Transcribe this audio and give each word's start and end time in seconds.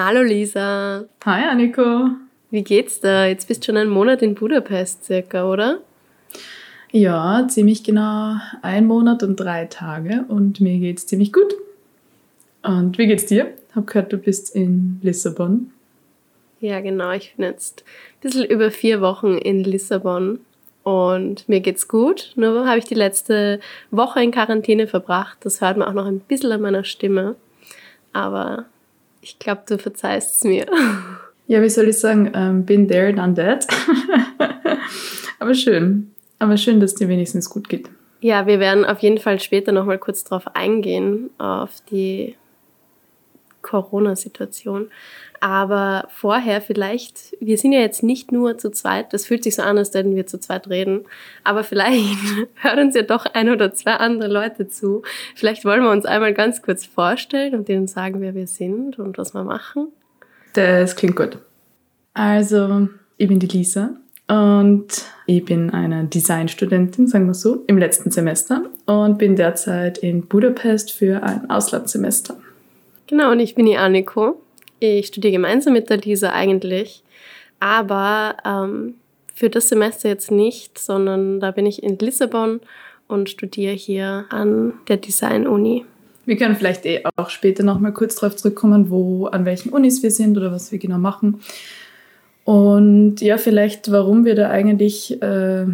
Hallo 0.00 0.22
Lisa. 0.22 1.06
Hi 1.24 1.42
Anniko. 1.50 2.10
Wie 2.52 2.62
geht's 2.62 3.00
da? 3.00 3.26
Jetzt 3.26 3.48
bist 3.48 3.62
du 3.62 3.66
schon 3.66 3.76
einen 3.76 3.90
Monat 3.90 4.22
in 4.22 4.36
Budapest 4.36 5.02
circa, 5.02 5.50
oder? 5.50 5.80
Ja, 6.92 7.48
ziemlich 7.48 7.82
genau 7.82 8.36
ein 8.62 8.86
Monat 8.86 9.24
und 9.24 9.34
drei 9.34 9.64
Tage 9.64 10.24
und 10.28 10.60
mir 10.60 10.78
geht's 10.78 11.08
ziemlich 11.08 11.32
gut. 11.32 11.52
Und 12.62 12.96
wie 12.96 13.08
geht's 13.08 13.26
dir? 13.26 13.52
Hab 13.74 13.88
gehört, 13.88 14.12
du 14.12 14.18
bist 14.18 14.54
in 14.54 15.00
Lissabon. 15.02 15.72
Ja, 16.60 16.78
genau. 16.78 17.10
Ich 17.10 17.34
bin 17.34 17.46
jetzt 17.46 17.82
ein 17.82 18.20
bisschen 18.20 18.44
über 18.44 18.70
vier 18.70 19.00
Wochen 19.00 19.36
in 19.36 19.64
Lissabon 19.64 20.38
und 20.84 21.48
mir 21.48 21.58
geht's 21.58 21.88
gut. 21.88 22.34
Nur 22.36 22.68
habe 22.68 22.78
ich 22.78 22.84
die 22.84 22.94
letzte 22.94 23.58
Woche 23.90 24.22
in 24.22 24.30
Quarantäne 24.30 24.86
verbracht. 24.86 25.38
Das 25.40 25.60
hört 25.60 25.76
man 25.76 25.88
auch 25.88 25.94
noch 25.94 26.06
ein 26.06 26.20
bisschen 26.20 26.52
an 26.52 26.60
meiner 26.60 26.84
Stimme. 26.84 27.34
Aber 28.12 28.66
ich 29.20 29.38
glaube, 29.38 29.62
du 29.66 29.78
verzeihst 29.78 30.36
es 30.36 30.44
mir. 30.44 30.66
Ja, 31.50 31.62
wie 31.62 31.70
soll 31.70 31.88
ich 31.88 31.98
sagen? 31.98 32.30
Ähm, 32.34 32.66
been 32.66 32.88
there, 32.88 33.10
done 33.14 33.32
that. 33.32 33.66
Aber 35.38 35.54
schön. 35.54 36.12
Aber 36.38 36.58
schön, 36.58 36.78
dass 36.78 36.94
dir 36.94 37.08
wenigstens 37.08 37.48
gut 37.48 37.70
geht. 37.70 37.88
Ja, 38.20 38.46
wir 38.46 38.60
werden 38.60 38.84
auf 38.84 38.98
jeden 38.98 39.16
Fall 39.16 39.40
später 39.40 39.72
nochmal 39.72 39.96
kurz 39.96 40.24
drauf 40.24 40.54
eingehen, 40.54 41.30
auf 41.38 41.70
die 41.90 42.34
Corona-Situation. 43.68 44.90
Aber 45.40 46.08
vorher 46.10 46.60
vielleicht, 46.60 47.36
wir 47.40 47.58
sind 47.58 47.72
ja 47.72 47.80
jetzt 47.80 48.02
nicht 48.02 48.32
nur 48.32 48.58
zu 48.58 48.70
zweit, 48.70 49.12
das 49.12 49.26
fühlt 49.26 49.44
sich 49.44 49.54
so 49.54 49.62
an, 49.62 49.78
als 49.78 49.94
würden 49.94 50.16
wir 50.16 50.26
zu 50.26 50.40
zweit 50.40 50.68
reden, 50.68 51.04
aber 51.44 51.62
vielleicht 51.62 52.16
hören 52.56 52.86
uns 52.86 52.96
ja 52.96 53.02
doch 53.02 53.24
ein 53.26 53.48
oder 53.48 53.72
zwei 53.72 53.94
andere 53.94 54.32
Leute 54.32 54.66
zu. 54.68 55.02
Vielleicht 55.36 55.64
wollen 55.64 55.82
wir 55.82 55.90
uns 55.90 56.06
einmal 56.06 56.34
ganz 56.34 56.62
kurz 56.62 56.86
vorstellen 56.86 57.54
und 57.54 57.68
denen 57.68 57.86
sagen, 57.86 58.20
wer 58.20 58.34
wir 58.34 58.46
sind 58.46 58.98
und 58.98 59.16
was 59.18 59.32
wir 59.32 59.44
machen. 59.44 59.88
Das 60.54 60.96
klingt 60.96 61.14
gut. 61.14 61.38
Also, 62.14 62.88
ich 63.16 63.28
bin 63.28 63.38
die 63.38 63.46
Lisa 63.46 63.90
und 64.26 65.04
ich 65.26 65.44
bin 65.44 65.70
eine 65.70 66.04
Designstudentin, 66.06 67.06
sagen 67.06 67.26
wir 67.26 67.34
so, 67.34 67.62
im 67.68 67.78
letzten 67.78 68.10
Semester 68.10 68.64
und 68.86 69.18
bin 69.18 69.36
derzeit 69.36 69.98
in 69.98 70.26
Budapest 70.26 70.90
für 70.90 71.22
ein 71.22 71.48
Auslandssemester. 71.48 72.36
Genau, 73.08 73.32
und 73.32 73.40
ich 73.40 73.54
bin 73.54 73.66
die 73.66 73.76
Anniko. 73.76 74.40
Ich 74.80 75.08
studiere 75.08 75.32
gemeinsam 75.32 75.72
mit 75.72 75.90
der 75.90 75.96
Lisa 75.96 76.30
eigentlich, 76.30 77.02
aber 77.58 78.36
ähm, 78.44 78.94
für 79.34 79.50
das 79.50 79.68
Semester 79.68 80.08
jetzt 80.08 80.30
nicht, 80.30 80.78
sondern 80.78 81.40
da 81.40 81.50
bin 81.50 81.66
ich 81.66 81.82
in 81.82 81.98
Lissabon 81.98 82.60
und 83.08 83.30
studiere 83.30 83.72
hier 83.72 84.26
an 84.28 84.74
der 84.88 84.98
Design-Uni. 84.98 85.84
Wir 86.26 86.36
können 86.36 86.56
vielleicht 86.56 86.84
eh 86.84 87.02
auch 87.16 87.30
später 87.30 87.64
nochmal 87.64 87.94
kurz 87.94 88.16
darauf 88.16 88.36
zurückkommen, 88.36 88.90
wo, 88.90 89.26
an 89.26 89.46
welchen 89.46 89.70
Unis 89.70 90.02
wir 90.02 90.10
sind 90.10 90.36
oder 90.36 90.52
was 90.52 90.70
wir 90.70 90.78
genau 90.78 90.98
machen. 90.98 91.40
Und 92.44 93.20
ja, 93.20 93.38
vielleicht, 93.38 93.90
warum 93.90 94.26
wir 94.26 94.34
da 94.34 94.50
eigentlich 94.50 95.20
äh, 95.22 95.66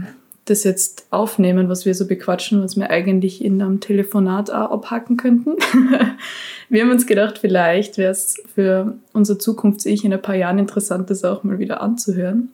das 0.45 0.65
jetzt 0.65 1.07
aufnehmen, 1.11 1.69
was 1.69 1.87
wir 1.87 1.95
so 1.95 2.07
bequatschen, 2.07 2.63
was 2.63 2.77
wir 2.77 2.91
eigentlich 2.91 3.43
in 3.43 3.63
einem 3.63 3.81
Telefonat 3.81 4.51
auch 4.51 4.71
abhacken 4.73 5.17
könnten. 5.17 5.53
wir 6.69 6.83
haben 6.83 6.91
uns 6.91 7.07
gedacht, 7.07 7.39
vielleicht 7.39 7.97
wäre 7.97 8.13
es 8.13 8.43
für 8.55 8.95
unser 9.13 9.39
Zukunfts-Ich 9.39 10.05
in 10.05 10.13
ein 10.13 10.21
paar 10.21 10.35
Jahren 10.35 10.59
interessant, 10.59 11.09
das 11.09 11.25
auch 11.25 11.45
mal 11.45 11.59
wieder 11.59 11.81
anzuhören. 11.81 12.51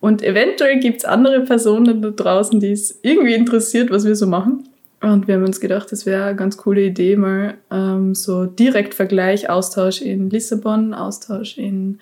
Und 0.00 0.22
eventuell 0.22 0.78
gibt 0.78 0.98
es 0.98 1.04
andere 1.04 1.40
Personen 1.40 2.00
da 2.00 2.10
draußen, 2.10 2.60
die 2.60 2.72
es 2.72 2.98
irgendwie 3.02 3.34
interessiert, 3.34 3.90
was 3.90 4.04
wir 4.06 4.16
so 4.16 4.26
machen. 4.26 4.68
Und 5.02 5.28
wir 5.28 5.34
haben 5.34 5.44
uns 5.44 5.60
gedacht, 5.60 5.92
das 5.92 6.06
wäre 6.06 6.24
eine 6.24 6.36
ganz 6.36 6.56
coole 6.56 6.82
Idee, 6.82 7.16
mal 7.16 7.54
ähm, 7.70 8.14
so 8.14 8.46
direkt 8.46 8.94
Vergleich, 8.94 9.50
Austausch 9.50 10.00
in 10.00 10.30
Lissabon, 10.30 10.94
Austausch 10.94 11.58
in 11.58 11.98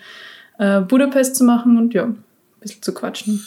äh, 0.58 0.80
Budapest 0.80 1.34
zu 1.34 1.44
machen 1.44 1.76
und 1.78 1.94
ja, 1.94 2.04
ein 2.04 2.24
bisschen 2.60 2.82
zu 2.82 2.94
quatschen. 2.94 3.44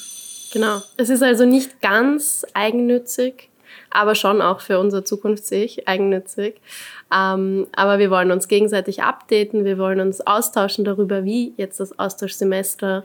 Genau. 0.51 0.81
Es 0.97 1.09
ist 1.09 1.23
also 1.23 1.45
nicht 1.45 1.81
ganz 1.81 2.45
eigennützig, 2.53 3.49
aber 3.89 4.15
schon 4.15 4.41
auch 4.41 4.61
für 4.61 4.79
unser 4.79 5.05
Zukunftssich 5.05 5.87
eigennützig. 5.87 6.55
Ähm, 7.13 7.67
aber 7.73 7.99
wir 7.99 8.09
wollen 8.09 8.31
uns 8.31 8.47
gegenseitig 8.47 9.03
updaten, 9.03 9.65
wir 9.65 9.77
wollen 9.77 9.99
uns 9.99 10.21
austauschen 10.21 10.85
darüber, 10.85 11.23
wie 11.23 11.53
jetzt 11.57 11.79
das 11.79 11.97
Austauschsemester 11.97 13.03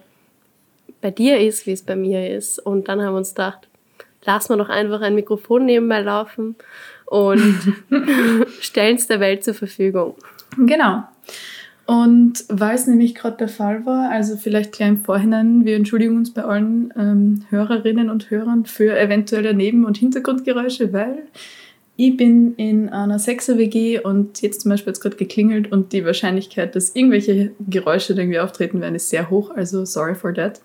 bei 1.01 1.11
dir 1.11 1.39
ist, 1.39 1.67
wie 1.67 1.73
es 1.73 1.83
bei 1.83 1.97
mir 1.97 2.35
ist. 2.35 2.59
Und 2.59 2.89
dann 2.89 3.01
haben 3.01 3.15
wir 3.15 3.19
uns 3.19 3.31
gedacht, 3.31 3.69
lassen 4.25 4.51
wir 4.51 4.57
doch 4.57 4.69
einfach 4.69 5.01
ein 5.01 5.15
Mikrofon 5.15 5.67
nebenbei 5.67 6.01
laufen 6.01 6.57
und 7.07 7.77
stellen 8.61 8.97
es 8.97 9.07
der 9.07 9.21
Welt 9.21 9.45
zur 9.45 9.55
Verfügung. 9.55 10.15
Genau. 10.57 11.05
Und 11.87 12.45
weil 12.49 12.77
es 12.77 12.87
nämlich 12.87 13.15
gerade 13.15 13.39
der 13.39 13.49
Fall 13.49 13.85
war, 13.85 14.11
also 14.11 14.37
vielleicht 14.37 14.73
gleich 14.73 14.89
im 14.89 14.99
Vorhinein, 14.99 15.65
wir 15.65 15.77
entschuldigen 15.77 16.17
uns 16.17 16.33
bei 16.33 16.45
allen 16.45 16.93
ähm, 16.97 17.45
Hörerinnen 17.51 18.09
und 18.09 18.31
Hörern 18.31 18.67
für 18.67 18.97
eventuelle 18.97 19.53
Neben- 19.53 19.85
und 19.85 19.97
Hintergrundgeräusche, 19.97 20.93
weil 20.93 21.25
ich 21.97 22.17
bin 22.17 22.55
in 22.55 22.89
einer 22.89 23.19
Sechser-WG 23.19 24.01
und 24.01 24.41
jetzt 24.43 24.63
zum 24.63 24.71
Beispiel 24.71 24.93
jetzt 24.93 25.01
gerade 25.01 25.17
geklingelt 25.17 25.71
und 25.71 25.93
die 25.93 26.05
Wahrscheinlichkeit, 26.05 26.75
dass 26.75 26.95
irgendwelche 26.95 27.53
Geräusche 27.69 28.15
irgendwie 28.15 28.41
auftreten 28.41 28.81
werden, 28.81 28.95
ist 28.95 29.11
sehr 29.11 29.29
hoch, 29.29 29.51
also 29.51 29.85
sorry 29.85 30.15
for 30.15 30.33
that. 30.33 30.61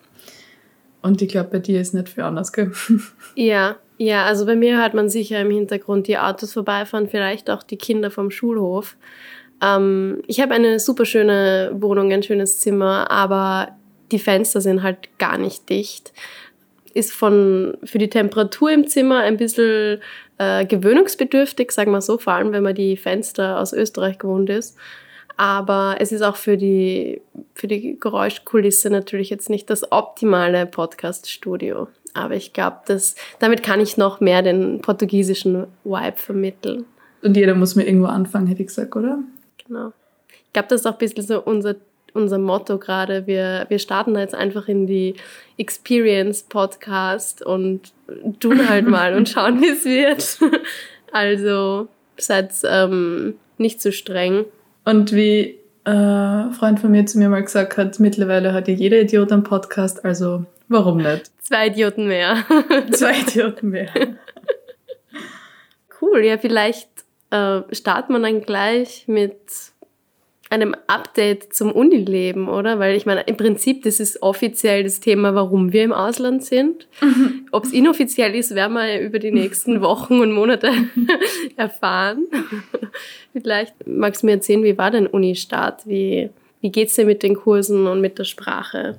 Und 1.02 1.22
ich 1.22 1.30
glaube, 1.30 1.50
bei 1.52 1.60
dir 1.60 1.82
ist 1.82 1.94
nicht 1.94 2.10
viel 2.10 2.24
anders, 2.24 2.52
gell? 2.54 2.72
Ja, 3.36 3.76
ja, 3.98 4.26
also 4.26 4.46
bei 4.46 4.56
mir 4.56 4.78
hört 4.78 4.94
man 4.94 5.10
sicher 5.10 5.42
im 5.42 5.52
Hintergrund 5.52 6.08
die 6.08 6.18
Autos 6.18 6.54
vorbeifahren, 6.54 7.10
vielleicht 7.10 7.50
auch 7.50 7.64
die 7.64 7.78
Kinder 7.78 8.12
vom 8.12 8.30
Schulhof. 8.30 8.96
Ähm, 9.62 10.22
ich 10.28 10.40
habe 10.42 10.54
eine 10.54 10.80
super 10.80 11.06
schöne 11.06 11.72
Wohnung, 11.74 12.12
ein 12.12 12.24
schönes 12.24 12.60
Zimmer, 12.60 13.10
aber 13.12 13.70
die 14.12 14.20
Fenster 14.20 14.62
sind 14.62 14.84
halt 14.84 15.18
gar 15.18 15.38
nicht 15.38 15.70
dicht. 15.70 16.14
Ist 16.94 17.14
von, 17.14 17.78
für 17.84 17.98
die 17.98 18.10
Temperatur 18.10 18.72
im 18.72 18.88
Zimmer 18.88 19.20
ein 19.20 19.38
bisschen 19.38 20.00
äh, 20.38 20.66
gewöhnungsbedürftig, 20.66 21.72
sagen 21.72 21.92
wir 21.92 22.02
so, 22.02 22.18
vor 22.18 22.34
allem 22.34 22.52
wenn 22.52 22.64
man 22.64 22.76
die 22.76 22.98
Fenster 22.98 23.60
aus 23.60 23.74
Österreich 23.74 24.18
gewohnt 24.18 24.50
ist. 24.50 24.78
Aber 25.36 25.98
es 26.00 26.12
ist 26.12 26.24
auch 26.24 26.36
für 26.36 26.58
die, 26.58 27.22
für 27.54 27.68
die 27.68 28.00
Geräuschkulisse 28.00 28.90
natürlich 28.90 29.30
jetzt 29.30 29.52
nicht 29.52 29.70
das 29.70 29.92
optimale 29.92 30.66
Podcast-Studio. 30.66 31.88
Aber 32.16 32.34
ich 32.34 32.54
glaube, 32.54 32.78
damit 33.38 33.62
kann 33.62 33.80
ich 33.80 33.98
noch 33.98 34.20
mehr 34.20 34.42
den 34.42 34.82
portugiesischen 34.82 35.68
Vibe 35.84 36.18
vermitteln. 36.18 36.86
Und 37.22 37.38
jeder 37.38 37.54
muss 37.54 37.76
mir 37.76 37.86
irgendwo 37.86 38.08
anfangen, 38.08 38.48
hätte 38.48 38.62
ich 38.62 38.68
gesagt, 38.70 38.96
oder? 38.96 39.20
Genau. 39.68 39.94
Ich 40.30 40.54
glaube, 40.54 40.68
das 40.70 40.82
ist 40.82 40.88
auch 40.88 40.94
ein 40.94 40.98
bisschen 40.98 41.24
so 41.24 41.42
unser, 41.42 41.76
unser 42.14 42.38
Motto 42.38 42.78
gerade. 42.78 43.28
Wir, 43.28 43.66
wir 43.70 43.80
starten 43.80 44.14
da 44.14 44.22
jetzt 44.22 44.36
einfach 44.36 44.68
in 44.68 44.88
die 44.88 45.16
Experience 45.58 46.44
Podcast 46.44 47.42
und 47.42 47.94
tun 48.40 48.68
halt 48.68 48.88
mal 48.90 49.16
und 49.16 49.30
schauen, 49.30 49.62
wie 49.62 49.70
es 49.70 49.86
wird. 49.86 50.52
Also 51.12 51.88
seid 52.18 52.52
ähm, 52.64 53.36
nicht 53.58 53.82
zu 53.82 53.90
so 53.90 53.94
streng. 53.94 54.46
Und 54.86 55.14
wie 55.14 55.58
äh, 55.86 55.90
ein 55.90 56.54
Freund 56.54 56.80
von 56.80 56.92
mir 56.92 57.06
zu 57.06 57.18
mir 57.18 57.30
mal 57.30 57.44
gesagt 57.44 57.78
hat, 57.78 58.00
mittlerweile 58.00 58.54
hat 58.54 58.68
ja 58.68 58.74
jeder 58.74 59.00
Idiot 59.00 59.32
einen 59.32 59.44
Podcast, 59.44 60.04
also 60.04 60.46
warum 60.68 60.98
nicht? 60.98 61.32
Zwei 61.42 61.68
Idioten 61.68 62.08
mehr. 62.08 62.44
Zwei 62.92 63.20
Idioten 63.22 63.70
mehr. 63.70 63.90
Cool, 66.02 66.26
ja, 66.26 66.38
vielleicht 66.38 66.90
äh, 67.32 67.62
startet 67.72 68.10
man 68.10 68.24
dann 68.24 68.42
gleich 68.42 69.06
mit 69.08 69.38
einem 70.50 70.76
Update 70.88 71.54
zum 71.54 71.72
Unileben, 71.72 72.48
oder? 72.48 72.80
Weil 72.80 72.96
ich 72.96 73.06
meine, 73.06 73.22
im 73.22 73.36
Prinzip, 73.36 73.84
das 73.84 74.00
ist 74.00 74.22
offiziell 74.22 74.84
das 74.84 75.00
Thema, 75.00 75.36
warum 75.36 75.74
wir 75.74 75.84
im 75.84 75.92
Ausland 75.92 76.44
sind. 76.44 76.88
Mhm. 77.02 77.48
Ob 77.52 77.66
es 77.66 77.74
inoffiziell 77.74 78.34
ist, 78.34 78.56
werden 78.56 78.74
wir 78.74 79.02
über 79.02 79.20
die 79.20 79.32
nächsten 79.32 79.82
Wochen 79.82 80.20
und 80.20 80.32
Monate 80.32 80.72
erfahren. 81.58 82.28
Vielleicht 83.34 83.76
magst 83.86 84.24
du 84.24 84.28
mir 84.28 84.34
erzählen, 84.34 84.64
wie 84.64 84.78
war 84.78 84.92
dein 84.92 85.08
Unistart? 85.08 85.86
Wie, 85.86 86.30
wie 86.62 86.72
geht's 86.72 86.96
dir 86.96 87.06
mit 87.06 87.24
den 87.24 87.36
Kursen 87.36 87.88
und 87.88 88.00
mit 88.00 88.18
der 88.18 88.24
Sprache? 88.24 88.98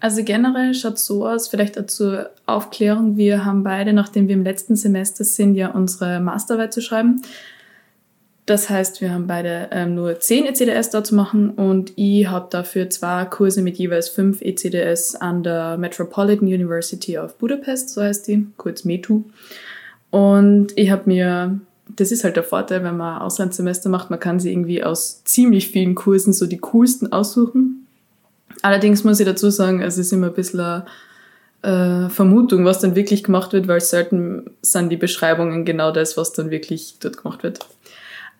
Also 0.00 0.22
generell 0.22 0.74
schaut 0.74 0.94
es 0.94 1.06
so 1.06 1.26
aus, 1.26 1.48
vielleicht 1.48 1.78
auch 1.78 1.86
zur 1.86 2.30
Aufklärung, 2.46 3.16
wir 3.16 3.44
haben 3.44 3.64
beide, 3.64 3.94
nachdem 3.94 4.28
wir 4.28 4.34
im 4.34 4.44
letzten 4.44 4.76
Semester 4.76 5.24
sind, 5.24 5.54
ja 5.54 5.70
unsere 5.70 6.20
Masterarbeit 6.20 6.74
zu 6.74 6.82
schreiben. 6.82 7.22
Das 8.46 8.68
heißt, 8.68 9.00
wir 9.00 9.10
haben 9.10 9.26
beide 9.26 9.68
ähm, 9.72 9.94
nur 9.94 10.20
10 10.20 10.44
ECDS 10.46 10.90
da 10.90 11.02
zu 11.02 11.14
machen 11.14 11.50
und 11.50 11.92
ich 11.96 12.26
habe 12.26 12.48
dafür 12.50 12.90
zwei 12.90 13.24
Kurse 13.24 13.62
mit 13.62 13.78
jeweils 13.78 14.10
5 14.10 14.42
ECDS 14.42 15.14
an 15.14 15.42
der 15.42 15.78
Metropolitan 15.78 16.46
University 16.46 17.16
of 17.16 17.38
Budapest, 17.38 17.90
so 17.90 18.02
heißt 18.02 18.28
die, 18.28 18.46
kurz 18.58 18.84
METU. 18.84 19.24
Und 20.10 20.68
ich 20.76 20.90
habe 20.90 21.04
mir, 21.06 21.58
das 21.96 22.12
ist 22.12 22.22
halt 22.22 22.36
der 22.36 22.44
Vorteil, 22.44 22.84
wenn 22.84 22.98
man 22.98 23.22
Auslandssemester 23.22 23.88
macht, 23.88 24.10
man 24.10 24.20
kann 24.20 24.38
sie 24.38 24.52
irgendwie 24.52 24.84
aus 24.84 25.24
ziemlich 25.24 25.68
vielen 25.68 25.94
Kursen 25.94 26.34
so 26.34 26.46
die 26.46 26.58
coolsten 26.58 27.12
aussuchen. 27.12 27.86
Allerdings 28.60 29.04
muss 29.04 29.20
ich 29.20 29.26
dazu 29.26 29.48
sagen, 29.48 29.80
es 29.80 29.96
ist 29.96 30.12
immer 30.12 30.26
ein 30.26 30.34
bisschen 30.34 30.60
eine 30.60 30.84
äh, 31.62 32.10
Vermutung, 32.10 32.66
was 32.66 32.80
dann 32.80 32.94
wirklich 32.94 33.24
gemacht 33.24 33.54
wird, 33.54 33.68
weil 33.68 33.80
selten 33.80 34.50
sind 34.60 34.90
die 34.90 34.98
Beschreibungen 34.98 35.64
genau 35.64 35.90
das, 35.92 36.18
was 36.18 36.34
dann 36.34 36.50
wirklich 36.50 36.96
dort 37.00 37.16
gemacht 37.16 37.42
wird. 37.42 37.60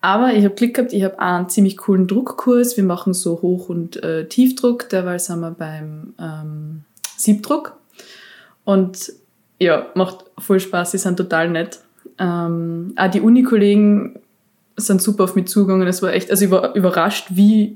Aber 0.05 0.33
ich 0.33 0.45
habe 0.45 0.53
Glück 0.53 0.75
gehabt, 0.75 0.93
ich 0.93 1.03
habe 1.03 1.17
einen 1.17 1.49
ziemlich 1.49 1.77
coolen 1.77 2.05
Druckkurs. 2.05 2.77
Wir 2.77 2.83
machen 2.83 3.15
so 3.15 3.41
Hoch- 3.41 3.69
und 3.69 4.03
äh, 4.03 4.27
Tiefdruck. 4.27 4.87
Derweil 4.89 5.17
sind 5.17 5.39
wir 5.39 5.49
beim 5.49 6.13
ähm, 6.19 6.83
Siebdruck. 7.17 7.75
Und 8.65 9.13
ja, 9.57 9.87
macht 9.95 10.25
voll 10.37 10.59
Spaß, 10.59 10.91
sie 10.91 10.99
sind 10.99 11.17
total 11.17 11.49
nett. 11.49 11.79
Ähm, 12.19 12.93
auch 12.95 13.09
die 13.09 13.19
Uni-Kollegen 13.19 14.19
sind 14.77 15.01
super 15.01 15.23
auf 15.23 15.33
mich 15.33 15.47
zugegangen. 15.47 15.87
Es 15.87 16.03
war 16.03 16.13
echt, 16.13 16.29
also 16.29 16.45
ich 16.45 16.51
war 16.51 16.75
überrascht, 16.75 17.29
wie, 17.31 17.75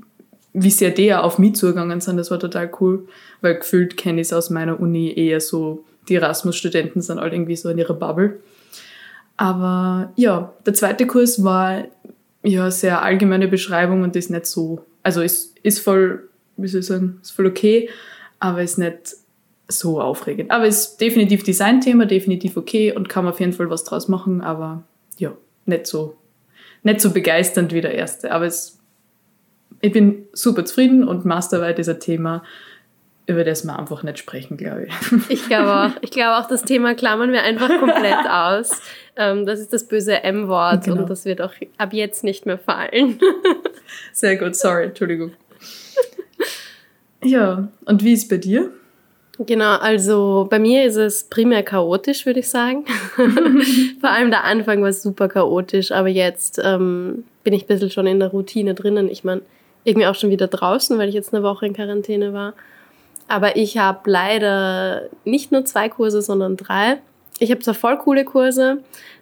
wie 0.52 0.70
sehr 0.70 0.92
die 0.92 1.12
auf 1.12 1.40
mich 1.40 1.56
zugegangen 1.56 2.00
sind. 2.00 2.16
Das 2.16 2.30
war 2.30 2.38
total 2.38 2.70
cool, 2.80 3.08
weil 3.40 3.56
gefühlt 3.56 3.96
kenne 3.96 4.20
ich 4.20 4.28
es 4.28 4.32
aus 4.32 4.50
meiner 4.50 4.78
Uni 4.78 5.12
eher 5.12 5.40
so, 5.40 5.82
die 6.08 6.14
Erasmus-Studenten 6.14 7.02
sind 7.02 7.18
alle 7.18 7.32
irgendwie 7.32 7.56
so 7.56 7.70
in 7.70 7.78
ihrer 7.78 7.94
Bubble. 7.94 8.38
Aber 9.36 10.12
ja, 10.16 10.52
der 10.66 10.74
zweite 10.74 11.06
Kurs 11.08 11.42
war 11.42 11.84
ja 12.42 12.70
sehr 12.70 13.02
allgemeine 13.02 13.48
Beschreibung 13.48 14.02
und 14.02 14.16
ist 14.16 14.30
nicht 14.30 14.46
so, 14.46 14.84
also 15.02 15.20
ist, 15.22 15.58
ist 15.62 15.80
voll, 15.80 16.28
wie 16.56 16.68
soll 16.68 16.80
ich 16.80 16.86
sagen, 16.86 17.18
ist 17.22 17.30
voll 17.30 17.46
okay, 17.46 17.88
aber 18.38 18.62
ist 18.62 18.78
nicht 18.78 19.16
so 19.68 20.00
aufregend. 20.00 20.50
Aber 20.50 20.66
ist 20.66 21.00
definitiv 21.00 21.42
Designthema, 21.42 22.04
definitiv 22.04 22.56
okay 22.56 22.92
und 22.92 23.08
kann 23.08 23.24
man 23.24 23.32
auf 23.32 23.40
jeden 23.40 23.52
Fall 23.52 23.70
was 23.70 23.84
draus 23.84 24.08
machen, 24.08 24.40
aber 24.40 24.82
ja, 25.18 25.32
nicht 25.66 25.86
so, 25.86 26.16
nicht 26.82 27.00
so 27.00 27.10
begeisternd 27.12 27.72
wie 27.72 27.80
der 27.80 27.94
erste. 27.94 28.32
Aber 28.32 28.46
es, 28.46 28.78
ich 29.80 29.92
bin 29.92 30.26
super 30.32 30.64
zufrieden 30.64 31.06
und 31.06 31.24
Masterarbeit 31.24 31.78
ist 31.78 31.88
ein 31.88 32.00
Thema, 32.00 32.42
über 33.30 33.44
das 33.44 33.64
wir 33.64 33.78
einfach 33.78 34.02
nicht 34.02 34.18
sprechen, 34.18 34.56
glaube 34.56 34.86
ich. 34.86 34.94
Ich 35.28 35.46
glaube 35.46 35.72
auch. 35.72 36.02
Ich 36.02 36.10
glaube 36.10 36.38
auch, 36.38 36.48
das 36.48 36.62
Thema 36.62 36.94
klammern 36.94 37.32
wir 37.32 37.42
einfach 37.42 37.68
komplett 37.78 38.26
aus. 38.28 38.82
Ähm, 39.16 39.46
das 39.46 39.60
ist 39.60 39.72
das 39.72 39.84
böse 39.84 40.22
M-Wort 40.22 40.84
genau. 40.84 41.02
und 41.02 41.10
das 41.10 41.24
wird 41.24 41.40
auch 41.40 41.52
ab 41.78 41.92
jetzt 41.92 42.24
nicht 42.24 42.46
mehr 42.46 42.58
fallen. 42.58 43.20
Sehr 44.12 44.36
gut, 44.36 44.56
sorry, 44.56 44.84
Entschuldigung. 44.84 45.32
Ja, 47.22 47.68
und 47.84 48.02
wie 48.02 48.14
ist 48.14 48.28
bei 48.28 48.38
dir? 48.38 48.70
Genau, 49.38 49.76
also 49.76 50.46
bei 50.50 50.58
mir 50.58 50.84
ist 50.84 50.96
es 50.96 51.24
primär 51.24 51.62
chaotisch, 51.62 52.26
würde 52.26 52.40
ich 52.40 52.48
sagen. 52.48 52.84
Vor 54.00 54.10
allem 54.10 54.30
der 54.30 54.44
Anfang 54.44 54.82
war 54.82 54.92
super 54.92 55.28
chaotisch, 55.28 55.92
aber 55.92 56.08
jetzt 56.08 56.60
ähm, 56.62 57.24
bin 57.42 57.54
ich 57.54 57.64
ein 57.64 57.66
bisschen 57.66 57.90
schon 57.90 58.06
in 58.06 58.20
der 58.20 58.30
Routine 58.30 58.74
drinnen. 58.74 59.08
Ich 59.10 59.24
meine, 59.24 59.42
irgendwie 59.84 60.06
auch 60.06 60.14
schon 60.14 60.30
wieder 60.30 60.46
draußen, 60.46 60.98
weil 60.98 61.08
ich 61.08 61.14
jetzt 61.14 61.32
eine 61.32 61.42
Woche 61.42 61.66
in 61.66 61.74
Quarantäne 61.74 62.32
war. 62.32 62.54
Aber 63.30 63.54
ich 63.54 63.78
habe 63.78 64.10
leider 64.10 65.08
nicht 65.24 65.52
nur 65.52 65.64
zwei 65.64 65.88
Kurse, 65.88 66.20
sondern 66.20 66.56
drei. 66.56 66.96
Ich 67.38 67.52
habe 67.52 67.60
zwar 67.60 67.74
voll 67.74 67.96
coole 67.96 68.24
Kurse, 68.24 68.78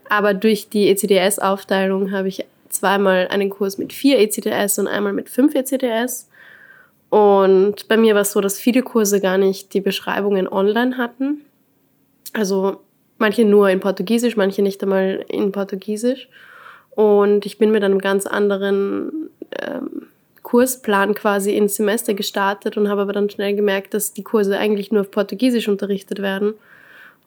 aber 0.08 0.32
durch 0.32 0.70
die 0.70 0.88
ECDS-Aufteilung 0.88 2.10
habe 2.10 2.28
ich 2.28 2.46
zweimal 2.70 3.28
einen 3.28 3.50
Kurs 3.50 3.76
mit 3.76 3.93
vier 3.93 4.19
ECDS 4.19 4.78
und 4.78 4.87
einmal 4.87 5.12
mit 5.12 5.28
fünf 5.28 5.55
ECDS. 5.55 6.31
Und 7.10 7.87
bei 7.88 7.99
mir 7.99 8.14
war 8.14 8.22
es 8.22 8.32
so, 8.32 8.40
dass 8.40 8.58
viele 8.58 8.81
Kurse 8.81 9.20
gar 9.20 9.37
nicht 9.37 9.75
die 9.75 9.82
Beschreibungen 9.82 10.49
online 10.49 10.96
hatten. 10.96 11.43
Also 12.32 12.81
manche 13.19 13.44
nur 13.44 13.69
in 13.69 13.81
Portugiesisch, 13.81 14.38
manche 14.38 14.62
nicht 14.62 14.82
einmal 14.82 15.22
in 15.28 15.52
Portugiesisch. 15.52 16.31
Und 16.93 17.44
ich 17.44 17.58
bin 17.58 17.72
mit 17.72 17.84
einem 17.84 17.99
ganz 17.99 18.25
anderen 18.25 19.28
ähm, 19.61 20.08
Kursplan 20.48 21.14
quasi 21.14 21.54
ins 21.54 21.76
Semester 21.76 22.14
gestartet 22.14 22.78
und 22.78 22.88
habe 22.88 23.02
aber 23.02 23.12
dann 23.12 23.28
schnell 23.28 23.54
gemerkt, 23.54 23.92
dass 23.92 24.14
die 24.14 24.22
Kurse 24.22 24.56
eigentlich 24.56 24.90
nur 24.90 25.02
auf 25.02 25.10
Portugiesisch 25.10 25.68
unterrichtet 25.68 26.22
werden. 26.22 26.54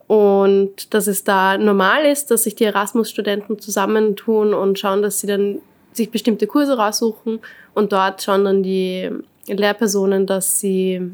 Und 0.07 0.91
dass 0.95 1.05
es 1.05 1.23
da 1.23 1.55
normal 1.59 2.05
ist, 2.05 2.31
dass 2.31 2.45
sich 2.45 2.55
die 2.55 2.63
Erasmus-Studenten 2.63 3.59
zusammentun 3.59 4.55
und 4.55 4.79
schauen, 4.79 5.03
dass 5.03 5.19
sie 5.19 5.27
dann 5.27 5.59
sich 5.93 6.09
bestimmte 6.09 6.47
Kurse 6.47 6.79
raussuchen 6.79 7.41
und 7.75 7.93
dort 7.93 8.23
schauen 8.23 8.43
dann 8.43 8.63
die 8.63 9.11
Lehrpersonen, 9.45 10.25
dass 10.25 10.59
sie 10.59 11.11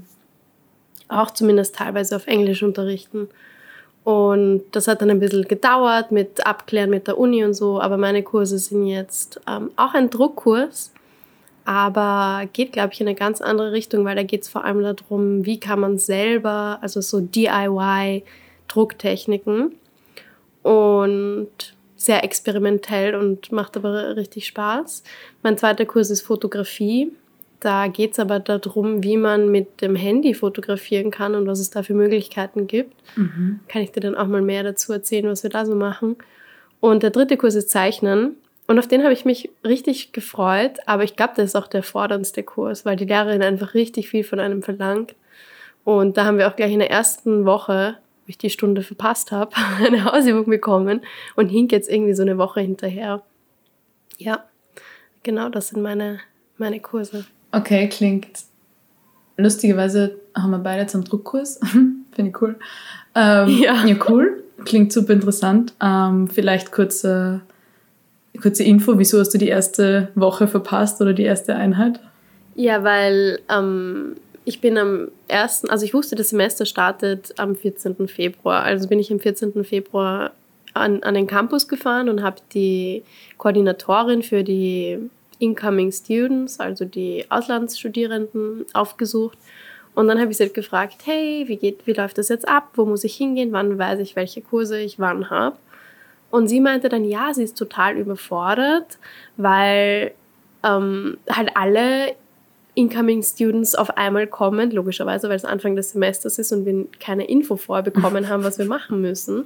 auch 1.10 1.32
zumindest 1.32 1.76
teilweise 1.76 2.16
auf 2.16 2.26
Englisch 2.26 2.64
unterrichten. 2.64 3.28
Und 4.06 4.64
das 4.72 4.88
hat 4.88 5.02
dann 5.02 5.10
ein 5.10 5.20
bisschen 5.20 5.44
gedauert 5.44 6.14
mit 6.14 6.48
Abklären 6.48 6.90
mit 6.90 7.08
der 7.08 7.18
Uni 7.18 7.44
und 7.44 7.54
so, 7.54 7.82
aber 7.82 7.98
meine 7.98 8.24
Kurse 8.24 8.60
sind 8.60 8.88
jetzt 8.88 9.42
ähm, 9.46 9.72
auch 9.76 9.94
ein 9.94 10.10
Druckkurs, 10.10 10.94
aber 11.68 12.48
geht, 12.54 12.72
glaube 12.72 12.94
ich, 12.94 13.02
in 13.02 13.10
eine 13.10 13.16
ganz 13.16 13.42
andere 13.42 13.74
Richtung, 13.74 14.06
weil 14.06 14.16
da 14.16 14.24
geht 14.24 14.44
es 14.44 14.48
vor 14.48 14.64
allem 14.64 14.82
darum, 14.82 15.46
wie 15.46 15.60
kann 15.60 15.82
man 15.82 15.98
selber, 15.98 16.80
also 16.82 17.02
so 17.02 17.20
DIY-Drucktechniken 17.20 19.74
und 20.64 21.50
sehr 21.98 22.24
experimentell 22.24 23.16
und 23.16 23.52
macht 23.52 23.76
aber 23.76 24.16
richtig 24.16 24.48
Spaß. 24.48 25.04
Mein 25.44 25.58
zweiter 25.58 25.86
Kurs 25.86 26.10
ist 26.10 26.22
Fotografie. 26.22 27.12
Da 27.60 27.88
geht 27.88 28.14
es 28.14 28.20
aber 28.20 28.40
darum, 28.40 29.04
wie 29.04 29.18
man 29.18 29.52
mit 29.52 29.82
dem 29.82 29.98
Handy 29.98 30.36
fotografieren 30.36 31.12
kann 31.12 31.36
und 31.36 31.48
was 31.48 31.60
es 31.60 31.70
da 31.70 31.84
für 31.84 31.96
Möglichkeiten 31.96 32.68
gibt. 32.68 32.96
Mhm. 33.18 33.60
Kann 33.68 33.82
ich 33.82 33.92
dir 33.92 34.00
dann 34.00 34.16
auch 34.16 34.28
mal 34.28 34.42
mehr 34.42 34.64
dazu 34.64 34.94
erzählen, 34.94 35.28
was 35.28 35.44
wir 35.44 35.50
da 35.50 35.66
so 35.66 35.76
machen. 35.76 36.16
Und 36.80 37.04
der 37.04 37.10
dritte 37.10 37.36
Kurs 37.36 37.56
ist 37.56 37.72
Zeichnen. 37.72 38.38
Und 38.68 38.80
auf 38.80 38.88
den 38.88 39.04
habe 39.04 39.14
ich 39.14 39.24
mich 39.24 39.50
richtig 39.66 40.12
gefreut, 40.12 40.80
aber 40.86 41.04
ich 41.04 41.16
glaube, 41.16 41.34
das 41.38 41.46
ist 41.46 41.56
auch 41.56 41.68
der 41.68 41.84
forderndste 41.84 42.44
Kurs, 42.44 42.86
weil 42.86 42.98
die 42.98 43.06
Lehrerin 43.06 43.42
einfach 43.42 43.74
richtig 43.74 44.10
viel 44.10 44.26
von 44.26 44.40
einem 44.40 44.62
verlangt. 44.62 45.16
Und 45.86 46.18
da 46.18 46.26
haben 46.26 46.38
wir 46.38 46.50
auch 46.50 46.56
gleich 46.58 46.74
in 46.74 46.80
der 46.80 46.92
ersten 46.92 47.46
Woche, 47.46 47.98
wo 48.26 48.30
ich 48.30 48.38
die 48.38 48.50
Stunde 48.50 48.82
verpasst 48.82 49.32
habe, 49.32 49.56
eine 49.86 50.04
Hausübung 50.04 50.46
bekommen 50.46 51.02
und 51.38 51.48
hink 51.48 51.72
jetzt 51.72 51.90
irgendwie 51.90 52.14
so 52.14 52.24
eine 52.24 52.38
Woche 52.38 52.60
hinterher. 52.60 53.24
Ja, 54.18 54.44
genau, 55.24 55.48
das 55.48 55.70
sind 55.70 55.82
meine, 55.82 56.20
meine 56.58 56.82
Kurse. 56.82 57.26
Okay, 57.54 57.88
klingt. 57.88 58.28
Lustigerweise 59.38 60.20
haben 60.36 60.52
wir 60.52 60.60
beide 60.60 60.82
jetzt 60.82 60.96
einen 60.96 61.06
Druckkurs. 61.06 61.60
Finde 62.18 62.32
ich 62.32 62.42
cool. 62.42 62.58
Ähm, 63.16 63.48
ja. 63.48 63.86
ja, 63.86 63.96
cool. 64.10 64.44
Klingt 64.66 64.92
super 64.92 65.14
interessant. 65.14 65.74
Ähm, 65.82 66.28
vielleicht 66.28 66.72
kurze, 66.72 67.42
kurze 68.38 68.64
Info: 68.64 68.98
Wieso 68.98 69.20
hast 69.20 69.34
du 69.34 69.38
die 69.38 69.48
erste 69.48 70.10
Woche 70.16 70.48
verpasst 70.48 71.02
oder 71.02 71.14
die 71.14 71.24
erste 71.24 71.56
Einheit? 71.56 72.00
Ja, 72.56 72.84
weil 72.84 73.40
ähm, 73.50 74.16
ich 74.46 74.62
bin 74.62 74.78
am 74.78 75.10
ersten, 75.28 75.70
also 75.70 75.86
ich 75.86 75.94
wusste, 75.94 76.16
das 76.16 76.30
Semester 76.30 76.66
startet 76.66 77.34
am 77.38 77.56
14. 77.56 78.08
Februar. 78.08 78.64
Also 78.64 78.88
bin 78.88 78.98
ich 78.98 79.12
am 79.12 79.20
14. 79.20 79.64
Februar 79.64 80.32
an, 80.74 81.04
an 81.04 81.16
den 81.16 81.28
Campus 81.28 81.68
gefahren 81.68 82.10
und 82.10 82.24
habe 82.24 82.38
die 82.54 83.04
Koordinatorin 83.38 84.24
für 84.24 84.44
die 84.44 85.00
Incoming 85.40 85.92
Students, 85.92 86.60
also 86.60 86.86
die 86.86 87.26
Auslandsstudierenden, 87.30 88.66
aufgesucht. 88.74 89.38
Und 89.94 90.08
dann 90.08 90.20
habe 90.20 90.32
ich 90.32 90.38
sie 90.38 90.44
halt 90.44 90.54
gefragt, 90.54 91.02
hey, 91.06 91.44
wie, 91.48 91.58
geht, 91.58 91.86
wie 91.86 91.94
läuft 91.94 92.18
das 92.18 92.30
jetzt 92.30 92.48
ab? 92.48 92.70
Wo 92.76 92.86
muss 92.86 93.04
ich 93.04 93.16
hingehen? 93.16 93.52
Wann 93.52 93.78
weiß 93.78 94.00
ich, 94.00 94.16
welche 94.16 94.42
Kurse 94.42 94.80
ich 94.80 95.00
wann 95.00 95.30
habe? 95.30 95.58
Und 96.30 96.48
sie 96.48 96.60
meinte 96.60 96.90
dann, 96.90 97.06
ja, 97.06 97.34
sie 97.34 97.44
ist 97.44 97.58
total 97.58 97.98
überfordert, 97.98 98.98
weil 99.38 100.12
ähm, 100.64 101.18
halt 101.30 101.52
alle 101.56 102.16
Incoming 102.76 103.24
Students 103.24 103.74
auf 103.74 103.98
einmal 103.98 104.28
kommen, 104.28 104.70
logischerweise, 104.70 105.30
weil 105.30 105.36
es 105.36 105.46
Anfang 105.46 105.76
des 105.76 105.92
Semesters 105.92 106.38
ist 106.38 106.52
und 106.52 106.66
wir 106.66 106.86
keine 107.00 107.28
Info 107.28 107.56
vorbekommen 107.56 108.30
haben, 108.30 108.44
was 108.44 108.60
wir 108.60 108.66
machen 108.66 109.02
müssen. 109.02 109.46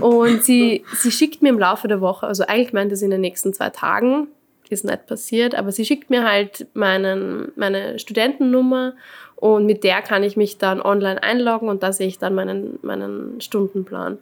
Und 0.00 0.42
sie, 0.42 0.84
sie 0.94 1.10
schickt 1.10 1.42
mir 1.42 1.50
im 1.50 1.58
Laufe 1.58 1.86
der 1.86 2.00
Woche, 2.00 2.26
also 2.26 2.44
eigentlich 2.46 2.72
meinte 2.72 2.96
sie 2.96 3.04
in 3.04 3.10
den 3.10 3.20
nächsten 3.20 3.52
zwei 3.52 3.68
Tagen, 3.68 4.28
ist 4.70 4.84
nicht 4.84 5.06
passiert, 5.06 5.54
aber 5.54 5.72
sie 5.72 5.84
schickt 5.84 6.10
mir 6.10 6.24
halt 6.24 6.66
meinen, 6.74 7.52
meine 7.56 7.98
Studentennummer 7.98 8.94
und 9.36 9.66
mit 9.66 9.84
der 9.84 10.00
kann 10.00 10.22
ich 10.22 10.36
mich 10.36 10.58
dann 10.58 10.80
online 10.80 11.22
einloggen 11.22 11.68
und 11.68 11.82
da 11.82 11.92
sehe 11.92 12.06
ich 12.06 12.18
dann 12.18 12.34
meinen, 12.34 12.78
meinen 12.82 13.40
Stundenplan. 13.40 14.18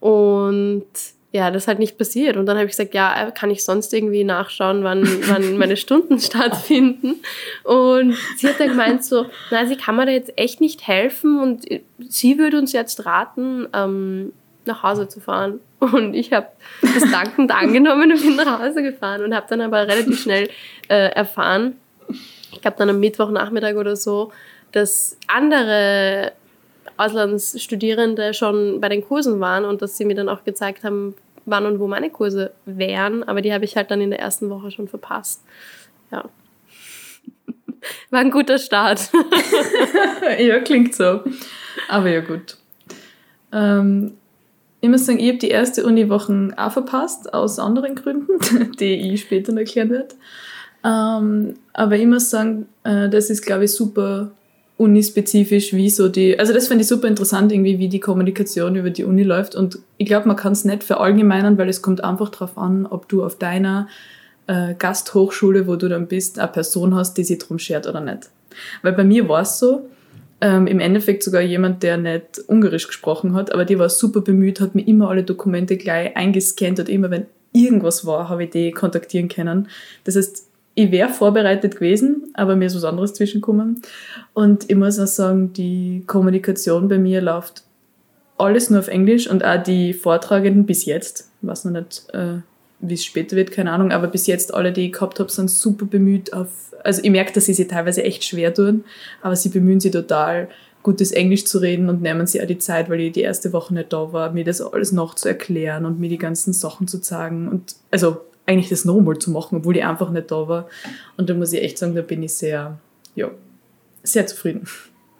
Und 0.00 0.86
ja, 1.32 1.50
das 1.50 1.64
ist 1.64 1.68
halt 1.68 1.78
nicht 1.78 1.96
passiert. 1.96 2.36
Und 2.36 2.46
dann 2.46 2.56
habe 2.56 2.66
ich 2.66 2.72
gesagt, 2.72 2.92
ja, 2.92 3.30
kann 3.30 3.50
ich 3.50 3.64
sonst 3.64 3.94
irgendwie 3.94 4.24
nachschauen, 4.24 4.82
wann, 4.82 5.06
wann 5.28 5.58
meine 5.58 5.76
Stunden 5.76 6.18
stattfinden? 6.18 7.20
Und 7.62 8.16
sie 8.36 8.48
hat 8.48 8.58
dann 8.58 8.70
gemeint 8.70 9.04
so, 9.04 9.26
na, 9.50 9.66
sie 9.66 9.76
kann 9.76 9.96
mir 9.96 10.06
da 10.06 10.12
jetzt 10.12 10.32
echt 10.36 10.60
nicht 10.60 10.86
helfen 10.88 11.40
und 11.40 11.64
sie 12.08 12.38
würde 12.38 12.58
uns 12.58 12.72
jetzt 12.72 13.06
raten, 13.06 13.68
ähm, 13.72 14.32
nach 14.64 14.82
Hause 14.82 15.08
zu 15.08 15.20
fahren. 15.20 15.60
Und 15.78 16.14
ich 16.14 16.32
habe 16.32 16.48
das 16.82 17.10
dankend 17.10 17.52
angenommen 17.52 18.12
und 18.12 18.20
bin 18.20 18.36
nach 18.36 18.60
Hause 18.60 18.82
gefahren 18.82 19.24
und 19.24 19.34
habe 19.34 19.46
dann 19.48 19.62
aber 19.62 19.88
relativ 19.88 20.20
schnell 20.20 20.50
äh, 20.88 21.10
erfahren, 21.12 21.76
ich 22.52 22.60
glaube 22.60 22.76
dann 22.78 22.90
am 22.90 23.00
Mittwochnachmittag 23.00 23.76
oder 23.76 23.96
so, 23.96 24.32
dass 24.72 25.16
andere 25.26 26.32
Auslandsstudierende 27.00 28.34
schon 28.34 28.80
bei 28.80 28.88
den 28.88 29.04
Kursen 29.04 29.40
waren 29.40 29.64
und 29.64 29.82
dass 29.82 29.96
sie 29.96 30.04
mir 30.04 30.14
dann 30.14 30.28
auch 30.28 30.44
gezeigt 30.44 30.84
haben, 30.84 31.14
wann 31.46 31.66
und 31.66 31.80
wo 31.80 31.86
meine 31.86 32.10
Kurse 32.10 32.52
wären. 32.66 33.22
Aber 33.22 33.40
die 33.40 33.52
habe 33.52 33.64
ich 33.64 33.76
halt 33.76 33.90
dann 33.90 34.00
in 34.00 34.10
der 34.10 34.20
ersten 34.20 34.50
Woche 34.50 34.70
schon 34.70 34.88
verpasst. 34.88 35.42
Ja. 36.12 36.24
War 38.10 38.20
ein 38.20 38.30
guter 38.30 38.58
Start. 38.58 39.10
ja, 40.38 40.60
klingt 40.60 40.94
so. 40.94 41.20
Aber 41.88 42.08
ja, 42.08 42.20
gut. 42.20 42.56
Ähm, 43.52 44.12
ich 44.80 44.88
muss 44.88 45.06
sagen, 45.06 45.18
ich 45.18 45.28
habe 45.28 45.38
die 45.38 45.48
erste 45.48 45.84
Uni-Wochen 45.84 46.54
auch 46.56 46.72
verpasst, 46.72 47.32
aus 47.34 47.58
anderen 47.58 47.94
Gründen, 47.94 48.72
die 48.78 49.12
ich 49.12 49.22
später 49.22 49.56
erklären 49.56 49.90
werde. 49.90 50.14
Ähm, 50.82 51.54
aber 51.72 51.96
ich 51.96 52.06
muss 52.06 52.30
sagen, 52.30 52.66
äh, 52.84 53.08
das 53.08 53.30
ist, 53.30 53.42
glaube 53.42 53.64
ich, 53.64 53.72
super 53.72 54.30
unispezifisch, 54.80 55.74
wie 55.74 55.90
so 55.90 56.08
die, 56.08 56.38
also 56.38 56.54
das 56.54 56.68
finde 56.68 56.82
ich 56.82 56.88
super 56.88 57.06
interessant, 57.06 57.52
irgendwie, 57.52 57.78
wie 57.78 57.90
die 57.90 58.00
Kommunikation 58.00 58.76
über 58.76 58.88
die 58.88 59.04
Uni 59.04 59.22
läuft. 59.22 59.54
Und 59.54 59.78
ich 59.98 60.06
glaube, 60.06 60.26
man 60.26 60.36
kann 60.36 60.52
es 60.52 60.64
nicht 60.64 60.82
verallgemeinern, 60.82 61.58
weil 61.58 61.68
es 61.68 61.82
kommt 61.82 62.02
einfach 62.02 62.30
darauf 62.30 62.56
an, 62.56 62.86
ob 62.86 63.06
du 63.06 63.22
auf 63.22 63.36
deiner 63.36 63.88
äh, 64.46 64.74
Gasthochschule, 64.78 65.66
wo 65.66 65.76
du 65.76 65.90
dann 65.90 66.06
bist, 66.06 66.38
eine 66.38 66.48
Person 66.48 66.94
hast, 66.94 67.18
die 67.18 67.24
sich 67.24 67.38
drum 67.38 67.58
schert 67.58 67.86
oder 67.86 68.00
nicht. 68.00 68.30
Weil 68.82 68.94
bei 68.94 69.04
mir 69.04 69.28
war 69.28 69.42
es 69.42 69.58
so, 69.58 69.86
ähm, 70.40 70.66
im 70.66 70.80
Endeffekt 70.80 71.22
sogar 71.22 71.42
jemand, 71.42 71.82
der 71.82 71.98
nicht 71.98 72.38
Ungarisch 72.46 72.86
gesprochen 72.86 73.34
hat, 73.34 73.52
aber 73.52 73.66
die 73.66 73.78
war 73.78 73.90
super 73.90 74.22
bemüht, 74.22 74.60
hat 74.60 74.74
mir 74.74 74.86
immer 74.86 75.10
alle 75.10 75.24
Dokumente 75.24 75.76
gleich 75.76 76.16
eingescannt 76.16 76.80
und 76.80 76.88
immer, 76.88 77.10
wenn 77.10 77.26
irgendwas 77.52 78.06
war, 78.06 78.30
habe 78.30 78.44
ich 78.44 78.50
die 78.50 78.70
kontaktieren 78.70 79.28
können. 79.28 79.68
Das 80.04 80.16
heißt, 80.16 80.49
ich 80.84 80.90
wäre 80.90 81.08
vorbereitet 81.08 81.76
gewesen, 81.76 82.30
aber 82.34 82.56
mir 82.56 82.66
ist 82.66 82.76
was 82.76 82.84
anderes 82.84 83.14
zwischengekommen. 83.14 83.82
Und 84.34 84.70
ich 84.70 84.76
muss 84.76 84.98
auch 84.98 85.06
sagen, 85.06 85.52
die 85.52 86.04
Kommunikation 86.06 86.88
bei 86.88 86.98
mir 86.98 87.20
läuft 87.20 87.64
alles 88.38 88.70
nur 88.70 88.80
auf 88.80 88.88
Englisch 88.88 89.28
und 89.28 89.44
auch 89.44 89.62
die 89.62 89.92
Vortragenden 89.92 90.64
bis 90.64 90.86
jetzt, 90.86 91.30
ich 91.42 91.48
weiß 91.48 91.66
noch 91.66 91.72
nicht, 91.72 92.06
äh, 92.12 92.38
wie 92.80 92.94
es 92.94 93.04
später 93.04 93.36
wird, 93.36 93.52
keine 93.52 93.72
Ahnung, 93.72 93.92
aber 93.92 94.06
bis 94.06 94.26
jetzt 94.26 94.54
alle, 94.54 94.72
die 94.72 94.86
ich 94.86 94.92
gehabt 94.92 95.20
habe, 95.20 95.30
sind 95.30 95.50
super 95.50 95.84
bemüht 95.84 96.32
auf, 96.32 96.74
also 96.82 97.02
ich 97.04 97.10
merke, 97.10 97.32
dass 97.34 97.44
sie 97.44 97.52
sich 97.52 97.68
teilweise 97.68 98.02
echt 98.02 98.24
schwer 98.24 98.54
tun, 98.54 98.84
aber 99.20 99.36
sie 99.36 99.50
bemühen 99.50 99.80
sich 99.80 99.92
total, 99.92 100.48
gutes 100.82 101.12
Englisch 101.12 101.44
zu 101.44 101.58
reden 101.58 101.90
und 101.90 102.00
nehmen 102.00 102.26
sich 102.26 102.42
auch 102.42 102.46
die 102.46 102.56
Zeit, 102.56 102.88
weil 102.88 103.00
ich 103.00 103.12
die 103.12 103.20
erste 103.20 103.52
Woche 103.52 103.74
nicht 103.74 103.92
da 103.92 104.14
war, 104.14 104.32
mir 104.32 104.44
das 104.44 104.62
alles 104.62 104.92
noch 104.92 105.14
zu 105.14 105.28
erklären 105.28 105.84
und 105.84 106.00
mir 106.00 106.08
die 106.08 106.16
ganzen 106.16 106.54
Sachen 106.54 106.88
zu 106.88 107.00
zeigen 107.00 107.48
und 107.48 107.76
also 107.90 108.22
eigentlich 108.50 108.68
das 108.68 108.84
nochmal 108.84 109.18
zu 109.18 109.30
machen, 109.30 109.58
obwohl 109.58 109.76
ich 109.76 109.84
einfach 109.84 110.10
nicht 110.10 110.30
da 110.30 110.48
war. 110.48 110.68
Und 111.16 111.30
da 111.30 111.34
muss 111.34 111.52
ich 111.52 111.62
echt 111.62 111.78
sagen, 111.78 111.94
da 111.94 112.02
bin 112.02 112.22
ich 112.22 112.34
sehr, 112.34 112.78
ja, 113.14 113.30
sehr 114.02 114.26
zufrieden. 114.26 114.66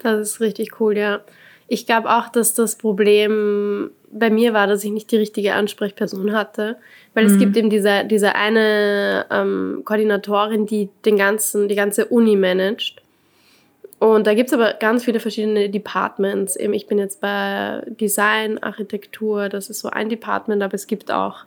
Das 0.00 0.20
ist 0.20 0.40
richtig 0.40 0.80
cool, 0.80 0.96
ja. 0.96 1.20
Ich 1.68 1.87
glaube 1.87 2.10
auch, 2.10 2.28
dass 2.28 2.54
das 2.54 2.75
Problem 2.76 3.90
bei 4.10 4.30
mir 4.30 4.52
war, 4.52 4.66
dass 4.66 4.82
ich 4.82 4.90
nicht 4.90 5.12
die 5.12 5.16
richtige 5.18 5.54
Ansprechperson 5.54 6.32
hatte. 6.32 6.76
Weil 7.14 7.26
mhm. 7.26 7.30
es 7.32 7.38
gibt 7.38 7.56
eben 7.56 7.70
diese, 7.70 8.04
diese 8.04 8.34
eine 8.34 9.26
ähm, 9.30 9.82
Koordinatorin, 9.84 10.66
die 10.66 10.88
den 11.04 11.16
ganzen, 11.16 11.68
die 11.68 11.76
ganze 11.76 12.06
Uni 12.06 12.34
managt. 12.34 13.02
Und 14.00 14.26
da 14.26 14.34
gibt 14.34 14.49
es 14.49 14.54
aber 14.54 14.75
ganz 14.80 15.04
viele 15.04 15.20
verschiedene 15.20 15.68
Departments. 15.68 16.56
Eben, 16.56 16.72
ich 16.72 16.88
bin 16.88 16.99
jetzt 16.99 17.20
bei 17.20 17.82
Design, 17.87 18.58
Architektur, 18.58 19.49
das 19.49 19.70
ist 19.70 19.80
so 19.80 19.90
ein 19.90 20.08
Department, 20.08 20.62
aber 20.62 20.75
es 20.75 20.87
gibt 20.87 21.12
auch 21.12 21.44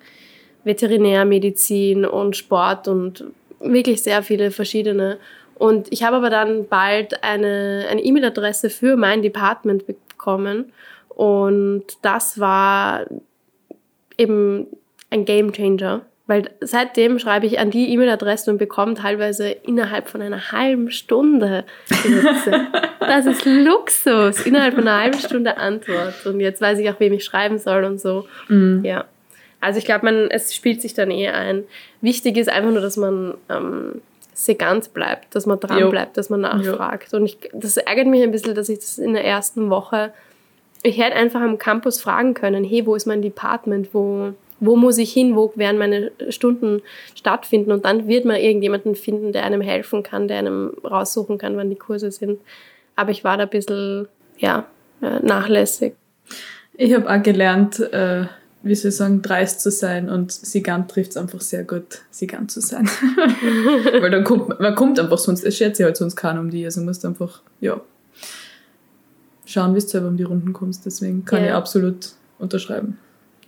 Veterinärmedizin 0.63 2.05
und 2.05 2.35
Sport 2.35 2.87
und 2.87 3.25
wirklich 3.59 4.03
sehr 4.03 4.23
viele 4.23 4.51
verschiedene. 4.51 5.17
Und 5.55 5.91
ich 5.91 6.03
habe 6.03 6.17
aber 6.17 6.29
dann 6.29 6.67
bald 6.67 7.23
eine 7.23 7.85
eine 7.89 8.03
E-Mail-Adresse 8.03 8.69
für 8.69 8.97
mein 8.97 9.21
Department 9.21 9.85
bekommen 9.85 10.73
und 11.09 11.83
das 12.01 12.39
war 12.39 13.05
eben 14.17 14.67
ein 15.09 15.25
Game 15.25 15.53
Changer, 15.53 16.01
weil 16.27 16.49
seitdem 16.61 17.19
schreibe 17.19 17.45
ich 17.45 17.59
an 17.59 17.69
die 17.69 17.93
E-Mail-Adresse 17.93 18.49
und 18.49 18.57
bekomme 18.57 18.95
teilweise 18.95 19.49
innerhalb 19.49 20.07
von 20.07 20.21
einer 20.21 20.51
halben 20.51 20.89
Stunde 20.91 21.65
Das 22.99 23.25
ist 23.25 23.45
Luxus, 23.45 24.45
innerhalb 24.45 24.75
von 24.75 24.87
einer 24.87 25.01
halben 25.01 25.19
Stunde 25.19 25.57
Antwort 25.57 26.25
und 26.25 26.39
jetzt 26.39 26.61
weiß 26.61 26.79
ich 26.79 26.89
auch, 26.89 26.99
wem 26.99 27.13
ich 27.13 27.23
schreiben 27.23 27.59
soll 27.59 27.83
und 27.83 27.99
so. 27.99 28.25
Mhm. 28.47 28.83
Ja. 28.83 29.05
Also 29.63 29.79
ich 29.79 29.85
glaube, 29.85 30.03
man, 30.03 30.29
es 30.29 30.53
spielt 30.53 30.81
sich 30.81 30.93
dann 30.93 31.09
eh 31.09 31.29
ein. 31.29 31.63
Wichtig 32.01 32.35
ist 32.35 32.49
einfach 32.49 32.71
nur, 32.71 32.81
dass 32.81 32.97
man 32.97 33.35
ähm, 33.49 34.01
segant 34.33 34.93
bleibt, 34.93 35.33
dass 35.35 35.45
man 35.45 35.57
dran 35.57 35.79
jo. 35.79 35.89
bleibt, 35.89 36.17
dass 36.17 36.29
man 36.29 36.41
nachfragt. 36.41 37.13
Jo. 37.13 37.19
Und 37.19 37.27
ich, 37.27 37.37
das 37.53 37.77
ärgert 37.77 38.07
mich 38.07 38.21
ein 38.23 38.31
bisschen, 38.31 38.55
dass 38.55 38.67
ich 38.67 38.79
das 38.79 38.97
in 38.97 39.13
der 39.13 39.23
ersten 39.23 39.69
Woche, 39.69 40.11
ich 40.83 40.97
hätte 40.97 41.15
einfach 41.15 41.39
am 41.39 41.57
Campus 41.57 42.01
fragen 42.01 42.33
können, 42.33 42.65
hey, 42.65 42.85
wo 42.85 42.93
ist 42.93 43.05
mein 43.05 43.21
Department, 43.21 43.93
wo, 43.93 44.33
wo 44.59 44.75
muss 44.75 44.97
ich 44.97 45.13
hin, 45.13 45.33
wo 45.33 45.53
werden 45.55 45.77
meine 45.77 46.11
Stunden 46.27 46.81
stattfinden 47.15 47.71
und 47.71 47.85
dann 47.85 48.09
wird 48.09 48.25
man 48.25 48.35
irgendjemanden 48.35 48.95
finden, 48.95 49.31
der 49.31 49.45
einem 49.45 49.61
helfen 49.61 50.03
kann, 50.03 50.27
der 50.27 50.39
einem 50.39 50.73
raussuchen 50.83 51.37
kann, 51.37 51.55
wann 51.55 51.69
die 51.69 51.77
Kurse 51.77 52.11
sind. 52.11 52.41
Aber 52.97 53.11
ich 53.11 53.23
war 53.23 53.37
da 53.37 53.43
ein 53.43 53.49
bisschen, 53.49 54.09
ja, 54.37 54.65
äh, 55.01 55.25
nachlässig. 55.25 55.93
Ich 56.75 56.93
habe 56.93 57.09
auch 57.09 57.23
gelernt, 57.23 57.79
äh 57.79 58.25
wie 58.63 58.75
soll 58.75 58.89
ich 58.89 58.95
sagen, 58.95 59.21
dreist 59.21 59.61
zu 59.61 59.69
sein 59.69 60.09
und 60.09 60.31
Sigant 60.31 60.89
trifft 60.89 61.11
es 61.11 61.17
einfach 61.17 61.41
sehr 61.41 61.65
gut, 61.65 62.01
Sigant 62.11 62.49
zu 62.49 62.61
sein. 62.61 62.85
Weil 63.99 64.09
dann 64.09 64.23
kommt, 64.23 64.59
man 64.59 64.73
kommt 64.73 64.99
einfach 64.99 65.17
sonst, 65.17 65.43
es 65.43 65.57
schert 65.57 65.75
sich 65.75 65.83
halt 65.83 65.97
sonst 65.97 66.15
keiner 66.15 66.39
um 66.39 66.49
die, 66.49 66.63
also 66.63 66.81
musst 66.81 67.05
einfach, 67.05 67.41
ja, 67.59 67.81
schauen, 69.45 69.75
wie 69.75 69.79
du 69.79 69.87
selber 69.87 70.07
um 70.07 70.17
die 70.17 70.23
Runden 70.23 70.53
kommst, 70.53 70.85
deswegen 70.85 71.25
kann 71.25 71.41
ja. 71.41 71.47
ich 71.47 71.53
absolut 71.53 72.11
unterschreiben. 72.39 72.97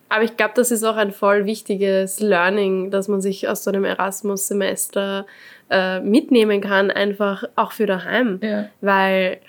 Aber 0.10 0.24
ich 0.24 0.38
glaube, 0.38 0.54
das 0.56 0.70
ist 0.70 0.84
auch 0.84 0.98
ein 0.98 1.12
voll 1.12 1.46
wichtiges 1.46 2.20
Learning, 2.20 2.92
dass 2.92 3.08
man 3.08 3.22
sich 3.22 3.48
aus 3.48 3.64
so 3.64 3.72
einem 3.72 3.86
Erasmus-Semester 3.86 5.26
äh, 5.70 6.00
mitnehmen 6.02 6.62
kann, 6.62 6.92
einfach 6.92 7.46
auch 7.56 7.72
für 7.72 7.86
daheim. 7.88 8.40
Ja. 8.44 8.68
Weil 8.82 9.40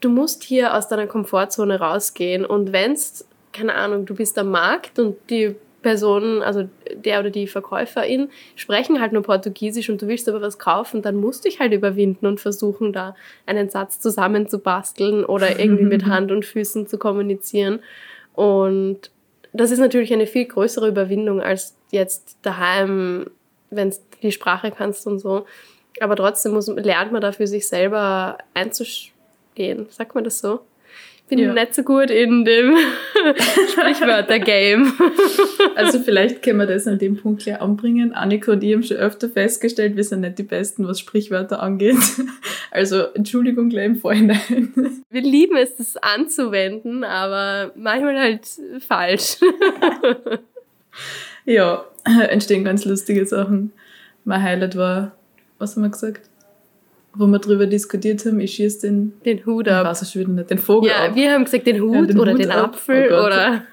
du 0.00 0.10
musst 0.10 0.42
hier 0.42 0.74
aus 0.74 0.88
deiner 0.88 1.06
Komfortzone 1.06 1.80
rausgehen 1.80 2.44
und 2.44 2.72
wenn 2.72 2.92
es 2.92 3.26
keine 3.54 3.74
Ahnung, 3.74 4.04
du 4.04 4.14
bist 4.14 4.38
am 4.38 4.50
Markt 4.50 4.98
und 4.98 5.16
die 5.30 5.54
Personen, 5.84 6.42
also 6.42 6.68
der 6.94 7.20
oder 7.20 7.30
die 7.30 7.46
Verkäuferin, 7.46 8.30
sprechen 8.56 9.00
halt 9.00 9.12
nur 9.12 9.22
Portugiesisch 9.22 9.90
und 9.90 10.00
du 10.00 10.08
willst 10.08 10.28
aber 10.28 10.40
was 10.40 10.58
kaufen, 10.58 11.02
dann 11.02 11.14
musst 11.14 11.44
du 11.44 11.48
dich 11.48 11.60
halt 11.60 11.72
überwinden 11.72 12.26
und 12.26 12.40
versuchen, 12.40 12.92
da 12.92 13.14
einen 13.46 13.68
Satz 13.68 14.00
zusammenzubasteln 14.00 15.24
oder 15.24 15.60
irgendwie 15.60 15.84
mit 15.84 16.04
Hand 16.06 16.32
und 16.32 16.44
Füßen 16.44 16.86
zu 16.86 16.98
kommunizieren. 16.98 17.80
Und 18.32 19.10
das 19.52 19.70
ist 19.70 19.78
natürlich 19.78 20.12
eine 20.12 20.26
viel 20.26 20.46
größere 20.46 20.88
Überwindung 20.88 21.40
als 21.40 21.76
jetzt 21.90 22.38
daheim, 22.42 23.30
wenn 23.70 23.90
du 23.90 23.96
die 24.22 24.32
Sprache 24.32 24.72
kannst 24.72 25.06
und 25.06 25.18
so. 25.18 25.44
Aber 26.00 26.16
trotzdem 26.16 26.52
muss, 26.52 26.66
lernt 26.66 27.12
man 27.12 27.20
dafür 27.20 27.46
sich 27.46 27.68
selber 27.68 28.38
einzustehen. 28.54 29.86
Sagt 29.90 30.14
man 30.14 30.24
das 30.24 30.40
so? 30.40 30.60
Bin 31.28 31.38
ja. 31.38 31.52
nicht 31.52 31.74
so 31.74 31.82
gut 31.82 32.10
in 32.10 32.44
dem 32.44 32.76
Sprichwörter-Game. 33.72 34.92
also 35.74 35.98
vielleicht 36.00 36.42
können 36.42 36.58
wir 36.58 36.66
das 36.66 36.86
an 36.86 36.98
dem 36.98 37.16
Punkt 37.16 37.42
gleich 37.42 37.60
anbringen. 37.60 38.12
Annika 38.12 38.52
und 38.52 38.62
ich 38.62 38.74
haben 38.74 38.82
schon 38.82 38.98
öfter 38.98 39.28
festgestellt, 39.28 39.96
wir 39.96 40.04
sind 40.04 40.20
nicht 40.20 40.38
die 40.38 40.42
Besten, 40.42 40.86
was 40.86 41.00
Sprichwörter 41.00 41.62
angeht. 41.62 41.96
Also 42.70 43.04
Entschuldigung 43.14 43.68
gleich 43.68 43.86
im 43.86 43.96
Vorhinein. 43.96 45.00
Wir 45.08 45.20
lieben 45.20 45.56
es, 45.56 45.76
das 45.76 45.96
anzuwenden, 45.96 47.04
aber 47.04 47.70
manchmal 47.76 48.18
halt 48.18 48.48
falsch. 48.80 49.36
ja, 51.44 51.84
entstehen 52.28 52.64
ganz 52.64 52.84
lustige 52.84 53.24
Sachen. 53.26 53.70
Mein 54.24 54.42
Highlight 54.42 54.76
war, 54.76 55.12
was 55.58 55.76
haben 55.76 55.84
wir 55.84 55.90
gesagt? 55.90 56.28
Wo 57.14 57.26
wir 57.26 57.38
darüber 57.38 57.66
diskutiert 57.66 58.24
haben, 58.26 58.40
ich 58.40 58.54
schieße 58.54 58.88
den, 58.88 59.12
den 59.24 59.46
Hut 59.46 59.68
ab. 59.68 59.86
Weiß 59.86 60.10
schon 60.10 60.22
wieder 60.22 60.32
nicht, 60.32 60.50
den 60.50 60.58
Vogel 60.58 60.90
ja, 60.90 61.06
ab. 61.06 61.14
wir 61.14 61.32
haben 61.32 61.44
gesagt 61.44 61.66
den 61.66 61.80
Hut 61.80 61.94
ja, 61.94 62.02
den 62.02 62.18
oder 62.18 62.32
Hut 62.32 62.40
den. 62.40 62.50
Apfel 62.50 63.12
oh 63.12 63.26
oder... 63.26 63.64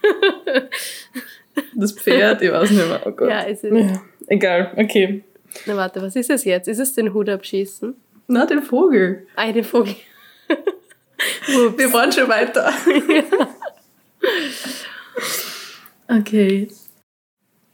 das 1.76 1.92
Pferd, 1.94 2.42
ich 2.42 2.52
weiß 2.52 2.70
nicht 2.70 2.88
mehr. 2.88 3.02
Oh 3.06 3.12
Gott. 3.12 3.30
Ja, 3.30 3.42
ist 3.42 3.64
es. 3.64 3.72
Ja, 3.72 4.02
egal, 4.28 4.72
okay. 4.78 5.24
Na 5.66 5.76
warte, 5.76 6.02
was 6.02 6.16
ist 6.16 6.30
es 6.30 6.46
jetzt? 6.46 6.68
Ist 6.68 6.80
es 6.80 6.94
den 6.94 7.14
Hut 7.14 7.30
abschießen? 7.30 7.96
Na, 8.28 8.46
den 8.46 8.62
Vogel. 8.62 9.28
Ah, 9.36 9.52
den 9.52 9.64
Vogel. 9.64 9.96
wir 11.78 11.94
waren 11.94 12.12
schon 12.12 12.30
weiter. 12.30 12.72
okay. 16.08 16.70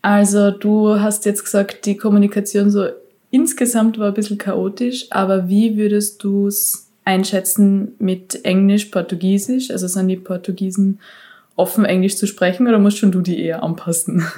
Also 0.01 0.51
du 0.51 0.99
hast 0.99 1.25
jetzt 1.25 1.43
gesagt, 1.43 1.85
die 1.85 1.97
Kommunikation 1.97 2.71
so 2.71 2.87
Insgesamt 3.37 3.99
war 3.99 4.07
ein 4.07 4.13
bisschen 4.15 4.39
chaotisch, 4.39 5.05
aber 5.11 5.47
wie 5.47 5.77
würdest 5.77 6.23
du 6.23 6.47
es 6.47 6.89
einschätzen 7.05 7.93
mit 7.99 8.43
Englisch, 8.43 8.85
Portugiesisch? 8.85 9.69
Also 9.69 9.87
sind 9.87 10.07
die 10.07 10.15
Portugiesen 10.15 10.99
offen, 11.55 11.85
Englisch 11.85 12.17
zu 12.17 12.25
sprechen 12.25 12.67
oder 12.67 12.79
musst 12.79 12.97
schon 12.97 13.11
du 13.11 13.21
die 13.21 13.39
eher 13.39 13.61
anpassen? 13.61 14.25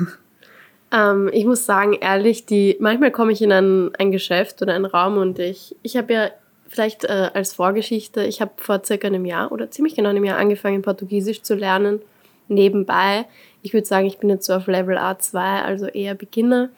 Ähm, 0.91 1.29
ich 1.31 1.45
muss 1.45 1.67
sagen, 1.67 1.93
ehrlich, 1.93 2.47
die, 2.47 2.75
manchmal 2.79 3.11
komme 3.11 3.31
ich 3.31 3.43
in 3.43 3.51
ein, 3.51 3.93
ein 3.99 4.11
Geschäft 4.11 4.59
oder 4.63 4.73
einen 4.73 4.85
Raum 4.85 5.17
und 5.17 5.37
ich, 5.37 5.75
ich 5.83 5.95
habe 5.95 6.11
ja 6.11 6.29
vielleicht 6.67 7.03
äh, 7.03 7.29
als 7.31 7.53
Vorgeschichte, 7.53 8.23
ich 8.23 8.41
habe 8.41 8.53
vor 8.57 8.81
circa 8.83 9.05
einem 9.05 9.23
Jahr 9.23 9.51
oder 9.51 9.69
ziemlich 9.69 9.93
genau 9.93 10.09
einem 10.09 10.25
Jahr 10.25 10.39
angefangen, 10.39 10.81
Portugiesisch 10.81 11.43
zu 11.43 11.53
lernen, 11.53 12.01
nebenbei. 12.47 13.25
Ich 13.61 13.73
würde 13.73 13.85
sagen, 13.85 14.07
ich 14.07 14.17
bin 14.17 14.31
jetzt 14.31 14.47
so 14.47 14.53
auf 14.53 14.65
Level 14.65 14.97
A2, 14.97 15.61
also 15.61 15.85
eher 15.85 16.15
Beginner. 16.15 16.69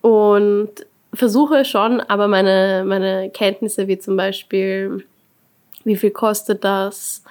Und 0.00 0.86
versuche 1.14 1.64
schon, 1.64 2.00
aber 2.00 2.28
meine, 2.28 2.84
meine 2.86 3.30
Kenntnisse 3.30 3.88
wie 3.88 3.98
zum 3.98 4.16
Beispiel, 4.16 5.04
wie 5.84 5.96
viel 5.96 6.10
kostet 6.10 6.64
das, 6.64 7.22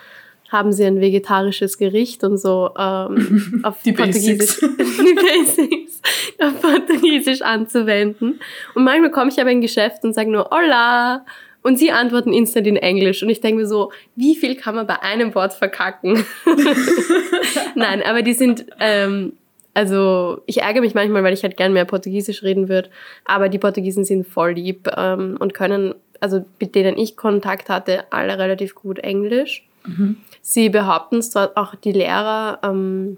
haben 0.49 0.71
sie 0.71 0.85
ein 0.85 1.01
vegetarisches 1.01 1.77
Gericht 1.77 2.23
und 2.23 2.37
so 2.37 2.69
ähm, 2.77 3.61
auf 3.63 3.81
die 3.81 3.91
Portugiesisch, 3.91 4.59
die 4.61 5.15
Basics 5.15 6.01
auf 6.39 6.61
Portugiesisch 6.61 7.41
anzuwenden. 7.41 8.39
Und 8.75 8.83
manchmal 8.83 9.11
komme 9.11 9.31
ich 9.31 9.41
aber 9.41 9.49
in 9.49 9.61
Geschäft 9.61 10.03
und 10.03 10.13
sage 10.13 10.31
nur 10.31 10.49
Hola 10.51 11.25
und 11.63 11.77
sie 11.79 11.91
antworten 11.91 12.33
instant 12.33 12.67
in 12.67 12.75
Englisch. 12.75 13.23
Und 13.23 13.29
ich 13.29 13.41
denke 13.41 13.61
mir 13.61 13.67
so, 13.67 13.91
wie 14.15 14.35
viel 14.35 14.55
kann 14.55 14.75
man 14.75 14.85
bei 14.85 15.01
einem 15.01 15.33
Wort 15.33 15.53
verkacken? 15.53 16.23
Nein, 17.75 18.03
aber 18.03 18.21
die 18.21 18.33
sind, 18.33 18.65
ähm, 18.79 19.33
also 19.73 20.41
ich 20.45 20.61
ärgere 20.61 20.81
mich 20.81 20.93
manchmal, 20.93 21.23
weil 21.23 21.33
ich 21.33 21.43
halt 21.43 21.57
gern 21.57 21.73
mehr 21.73 21.85
Portugiesisch 21.85 22.43
reden 22.43 22.69
würde. 22.69 22.89
Aber 23.25 23.49
die 23.49 23.59
Portugiesen 23.59 24.05
sind 24.05 24.27
voll 24.27 24.51
lieb 24.51 24.89
ähm, 24.95 25.37
und 25.39 25.53
können, 25.53 25.95
also 26.19 26.45
mit 26.59 26.75
denen 26.75 26.97
ich 26.97 27.17
Kontakt 27.17 27.69
hatte, 27.69 28.05
alle 28.11 28.37
relativ 28.37 28.75
gut 28.75 28.99
Englisch. 28.99 29.67
Mhm. 29.85 30.17
Sie 30.41 30.69
behaupten 30.69 31.17
es 31.17 31.31
zwar 31.31 31.51
auch 31.55 31.75
die 31.75 31.91
Lehrer, 31.91 32.59
ähm, 32.63 33.17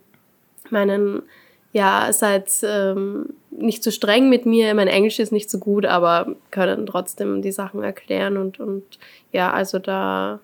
meinen, 0.70 1.24
ja, 1.74 2.12
seid 2.14 2.50
ähm, 2.64 3.34
nicht 3.52 3.84
so 3.84 3.92
streng 3.92 4.30
mit 4.30 4.46
mir, 4.46 4.74
mein 4.76 4.88
Englisch 4.88 5.20
ist 5.20 5.32
nicht 5.32 5.50
so 5.50 5.60
gut, 5.60 5.86
aber 5.86 6.36
können 6.52 6.86
trotzdem 6.86 7.42
die 7.42 7.52
Sachen 7.52 7.84
erklären 7.84 8.38
und, 8.38 8.60
und 8.60 8.84
ja, 9.32 9.52
also 9.52 9.80
da, 9.80 10.40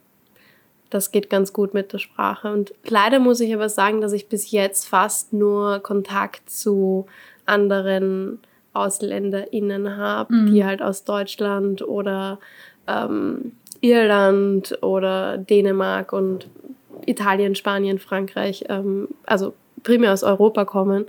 das 0.92 1.12
geht 1.12 1.30
ganz 1.30 1.54
gut 1.54 1.74
mit 1.74 1.92
der 1.94 1.98
Sprache. 1.98 2.54
Und 2.54 2.74
leider 2.88 3.20
muss 3.20 3.40
ich 3.40 3.54
aber 3.54 3.70
sagen, 3.70 4.02
dass 4.02 4.14
ich 4.14 4.28
bis 4.28 4.52
jetzt 4.52 4.88
fast 4.88 5.34
nur 5.34 5.80
Kontakt 5.80 6.50
zu 6.50 7.08
anderen 7.46 8.40
AusländerInnen 8.74 9.98
habe, 9.98 10.34
mhm. 10.34 10.54
die 10.54 10.64
halt 10.64 10.82
aus 10.82 11.04
Deutschland 11.04 11.82
oder 11.82 12.40
ähm, 12.88 13.54
Irland 13.80 14.78
oder 14.82 15.38
Dänemark 15.38 16.14
und 16.14 16.48
Italien, 17.06 17.56
Spanien, 17.56 17.98
Frankreich, 17.98 18.66
ähm, 18.70 19.08
also 19.26 19.54
primär 19.84 20.14
aus 20.14 20.24
Europa 20.24 20.66
kommen. 20.66 21.06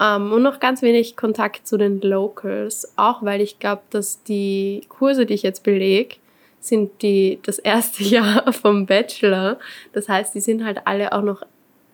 Ähm, 0.00 0.32
und 0.32 0.42
noch 0.42 0.58
ganz 0.58 0.82
wenig 0.82 1.16
Kontakt 1.16 1.66
zu 1.66 1.76
den 1.76 2.00
Locals, 2.00 2.92
auch 2.96 3.22
weil 3.22 3.40
ich 3.40 3.58
glaube, 3.58 3.82
dass 3.90 4.22
die 4.24 4.82
Kurse, 4.88 5.26
die 5.26 5.34
ich 5.34 5.42
jetzt 5.42 5.62
belege, 5.62 6.16
sind 6.60 7.02
die 7.02 7.40
das 7.42 7.58
erste 7.58 8.02
Jahr 8.04 8.52
vom 8.52 8.86
Bachelor. 8.86 9.58
Das 9.92 10.08
heißt, 10.08 10.34
die 10.34 10.40
sind 10.40 10.64
halt 10.64 10.86
alle 10.86 11.12
auch 11.12 11.22
noch 11.22 11.42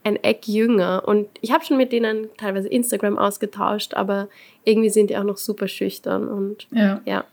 ein 0.04 0.16
Eck 0.22 0.46
jünger. 0.46 1.02
Und 1.06 1.26
ich 1.40 1.52
habe 1.52 1.64
schon 1.64 1.76
mit 1.76 1.92
denen 1.92 2.28
teilweise 2.36 2.68
Instagram 2.68 3.18
ausgetauscht, 3.18 3.94
aber 3.94 4.28
irgendwie 4.64 4.90
sind 4.90 5.10
die 5.10 5.16
auch 5.16 5.24
noch 5.24 5.36
super 5.36 5.66
schüchtern 5.66 6.28
und 6.28 6.68
ja. 6.70 7.00
Ja, 7.04 7.24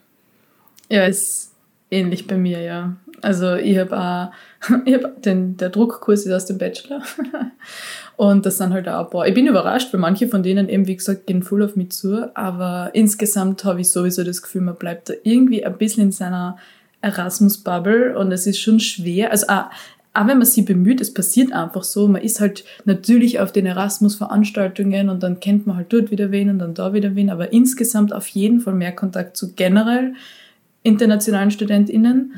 ja 0.89 1.05
ist 1.05 1.53
ähnlich 1.91 2.25
bei 2.25 2.37
mir, 2.37 2.61
ja. 2.61 2.95
Also 3.21 3.55
ich 3.55 3.77
habe 3.77 3.97
auch, 3.97 4.75
ich 4.85 4.93
hab 4.95 5.21
den, 5.21 5.55
der 5.57 5.69
Druckkurs 5.69 6.25
ist 6.25 6.31
aus 6.31 6.45
dem 6.45 6.57
Bachelor. 6.57 7.01
Und 8.17 8.45
das 8.45 8.57
sind 8.57 8.73
halt 8.73 8.87
auch 8.87 9.05
ein 9.05 9.09
paar. 9.09 9.27
Ich 9.27 9.33
bin 9.33 9.47
überrascht, 9.47 9.91
weil 9.91 9.99
manche 9.99 10.27
von 10.27 10.43
denen 10.43 10.69
eben, 10.69 10.87
wie 10.87 10.95
gesagt, 10.95 11.25
gehen 11.25 11.41
voll 11.41 11.63
auf 11.63 11.75
mich 11.75 11.91
zu. 11.91 12.29
Aber 12.35 12.91
insgesamt 12.93 13.63
habe 13.63 13.81
ich 13.81 13.89
sowieso 13.89 14.23
das 14.23 14.41
Gefühl, 14.41 14.61
man 14.61 14.75
bleibt 14.75 15.09
da 15.09 15.13
irgendwie 15.23 15.65
ein 15.65 15.77
bisschen 15.77 16.03
in 16.03 16.11
seiner 16.11 16.57
Erasmus-Bubble 17.03 18.17
und 18.17 18.31
es 18.31 18.47
ist 18.47 18.59
schon 18.59 18.79
schwer. 18.79 19.31
Also 19.31 19.47
auch, 19.47 19.65
auch 20.13 20.27
wenn 20.27 20.37
man 20.37 20.45
sich 20.45 20.63
bemüht, 20.63 21.01
es 21.01 21.13
passiert 21.13 21.51
einfach 21.51 21.83
so. 21.83 22.07
Man 22.07 22.21
ist 22.21 22.39
halt 22.39 22.63
natürlich 22.85 23.39
auf 23.39 23.51
den 23.51 23.65
Erasmus-Veranstaltungen 23.65 25.09
und 25.09 25.21
dann 25.21 25.39
kennt 25.39 25.67
man 25.67 25.75
halt 25.75 25.91
dort 25.91 26.11
wieder 26.11 26.31
wen 26.31 26.49
und 26.49 26.59
dann 26.59 26.73
da 26.73 26.93
wieder 26.93 27.15
wen. 27.15 27.29
Aber 27.29 27.51
insgesamt 27.51 28.13
auf 28.13 28.27
jeden 28.27 28.61
Fall 28.61 28.73
mehr 28.73 28.93
Kontakt 28.93 29.37
zu 29.37 29.53
generell 29.53 30.13
internationalen 30.83 31.51
StudentInnen. 31.51 32.35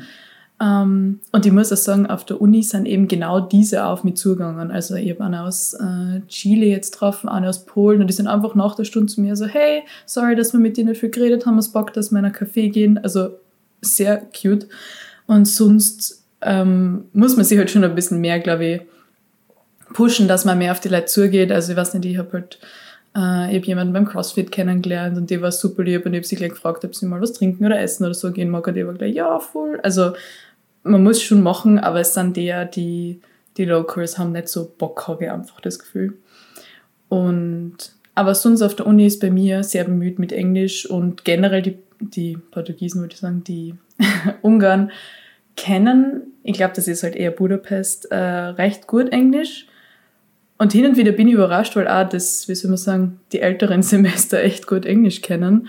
Ähm, 0.58 1.20
und 1.32 1.44
ich 1.44 1.52
muss 1.52 1.72
auch 1.72 1.76
sagen, 1.76 2.06
auf 2.06 2.24
der 2.24 2.40
Uni 2.40 2.62
sind 2.62 2.86
eben 2.86 3.08
genau 3.08 3.40
diese 3.40 3.84
auf 3.84 4.04
mich 4.04 4.16
zugegangen. 4.16 4.70
Also 4.70 4.94
ich 4.94 5.10
habe 5.10 5.24
eine 5.24 5.42
aus 5.42 5.74
äh, 5.74 6.20
Chile 6.28 6.66
jetzt 6.66 6.92
getroffen, 6.92 7.28
eine 7.28 7.48
aus 7.48 7.66
Polen 7.66 8.00
und 8.00 8.06
die 8.06 8.14
sind 8.14 8.26
einfach 8.26 8.54
nach 8.54 8.74
der 8.74 8.84
Stunde 8.84 9.12
zu 9.12 9.20
mir 9.20 9.36
so, 9.36 9.44
hey, 9.44 9.82
sorry, 10.06 10.34
dass 10.34 10.54
wir 10.54 10.60
mit 10.60 10.78
dir 10.78 10.84
nicht 10.86 11.00
viel 11.00 11.10
geredet 11.10 11.44
haben, 11.44 11.58
es 11.58 11.72
Bock, 11.72 11.92
dass 11.92 12.10
wir 12.10 12.18
in 12.18 12.24
einen 12.24 12.34
Café 12.34 12.70
gehen. 12.70 12.98
Also 12.98 13.38
sehr 13.86 14.22
cute. 14.38 14.68
Und 15.26 15.46
sonst 15.46 16.24
ähm, 16.42 17.04
muss 17.12 17.36
man 17.36 17.44
sich 17.44 17.58
halt 17.58 17.70
schon 17.70 17.84
ein 17.84 17.94
bisschen 17.94 18.20
mehr, 18.20 18.40
glaube 18.40 18.64
ich, 18.64 18.80
pushen, 19.94 20.28
dass 20.28 20.44
man 20.44 20.58
mehr 20.58 20.72
auf 20.72 20.80
die 20.80 20.88
Leute 20.88 21.06
zugeht. 21.06 21.50
Also 21.50 21.72
ich 21.72 21.78
weiß 21.78 21.94
nicht, 21.94 22.04
ich 22.04 22.18
habe 22.18 22.32
halt 22.32 22.58
äh, 23.16 23.50
ich 23.50 23.56
habe 23.56 23.66
jemanden 23.66 23.92
beim 23.94 24.04
CrossFit 24.04 24.52
kennengelernt 24.52 25.16
und 25.16 25.30
die 25.30 25.40
war 25.40 25.50
super 25.50 25.82
lieb 25.82 26.04
und 26.04 26.12
ich 26.12 26.18
habe 26.18 26.26
sie 26.26 26.36
gleich 26.36 26.50
gefragt, 26.50 26.84
ob 26.84 26.94
sie 26.94 27.06
mal 27.06 27.20
was 27.20 27.32
trinken 27.32 27.64
oder 27.64 27.80
essen 27.80 28.04
oder 28.04 28.14
so 28.14 28.30
gehen 28.30 28.50
mag 28.50 28.66
und 28.66 28.74
die 28.74 28.86
war 28.86 28.94
gleich, 28.94 29.14
ja, 29.14 29.38
voll. 29.38 29.80
Also 29.82 30.12
man 30.82 31.02
muss 31.02 31.22
schon 31.22 31.42
machen, 31.42 31.78
aber 31.78 32.00
es 32.00 32.14
sind 32.14 32.36
der, 32.36 32.66
die, 32.66 33.20
die 33.56 33.64
Locals 33.64 34.18
haben 34.18 34.32
nicht 34.32 34.48
so 34.48 34.70
Bock, 34.76 35.08
habe 35.08 35.24
ich 35.24 35.30
einfach 35.30 35.60
das 35.60 35.78
Gefühl. 35.78 36.18
Und, 37.08 37.95
aber 38.16 38.34
sonst 38.34 38.62
auf 38.62 38.74
der 38.74 38.86
Uni 38.86 39.06
ist 39.06 39.20
bei 39.20 39.30
mir 39.30 39.62
sehr 39.62 39.84
bemüht 39.84 40.18
mit 40.18 40.32
Englisch 40.32 40.88
und 40.88 41.24
generell 41.24 41.60
die, 41.62 41.78
die 42.00 42.38
Portugiesen, 42.50 43.02
würde 43.02 43.12
ich 43.12 43.20
sagen, 43.20 43.44
die 43.44 43.74
Ungarn 44.42 44.90
kennen, 45.54 46.22
ich 46.42 46.54
glaube, 46.54 46.72
das 46.74 46.88
ist 46.88 47.02
halt 47.02 47.14
eher 47.14 47.30
Budapest, 47.30 48.10
äh, 48.10 48.16
recht 48.16 48.86
gut 48.86 49.10
Englisch. 49.10 49.66
Und 50.58 50.72
hin 50.72 50.86
und 50.86 50.96
wieder 50.96 51.12
bin 51.12 51.28
ich 51.28 51.34
überrascht, 51.34 51.76
weil 51.76 51.86
auch 51.86 52.08
das, 52.08 52.48
wie 52.48 52.54
soll 52.54 52.70
man 52.70 52.78
sagen, 52.78 53.20
die 53.32 53.40
älteren 53.40 53.82
Semester 53.82 54.40
echt 54.40 54.66
gut 54.66 54.86
Englisch 54.86 55.20
kennen. 55.20 55.68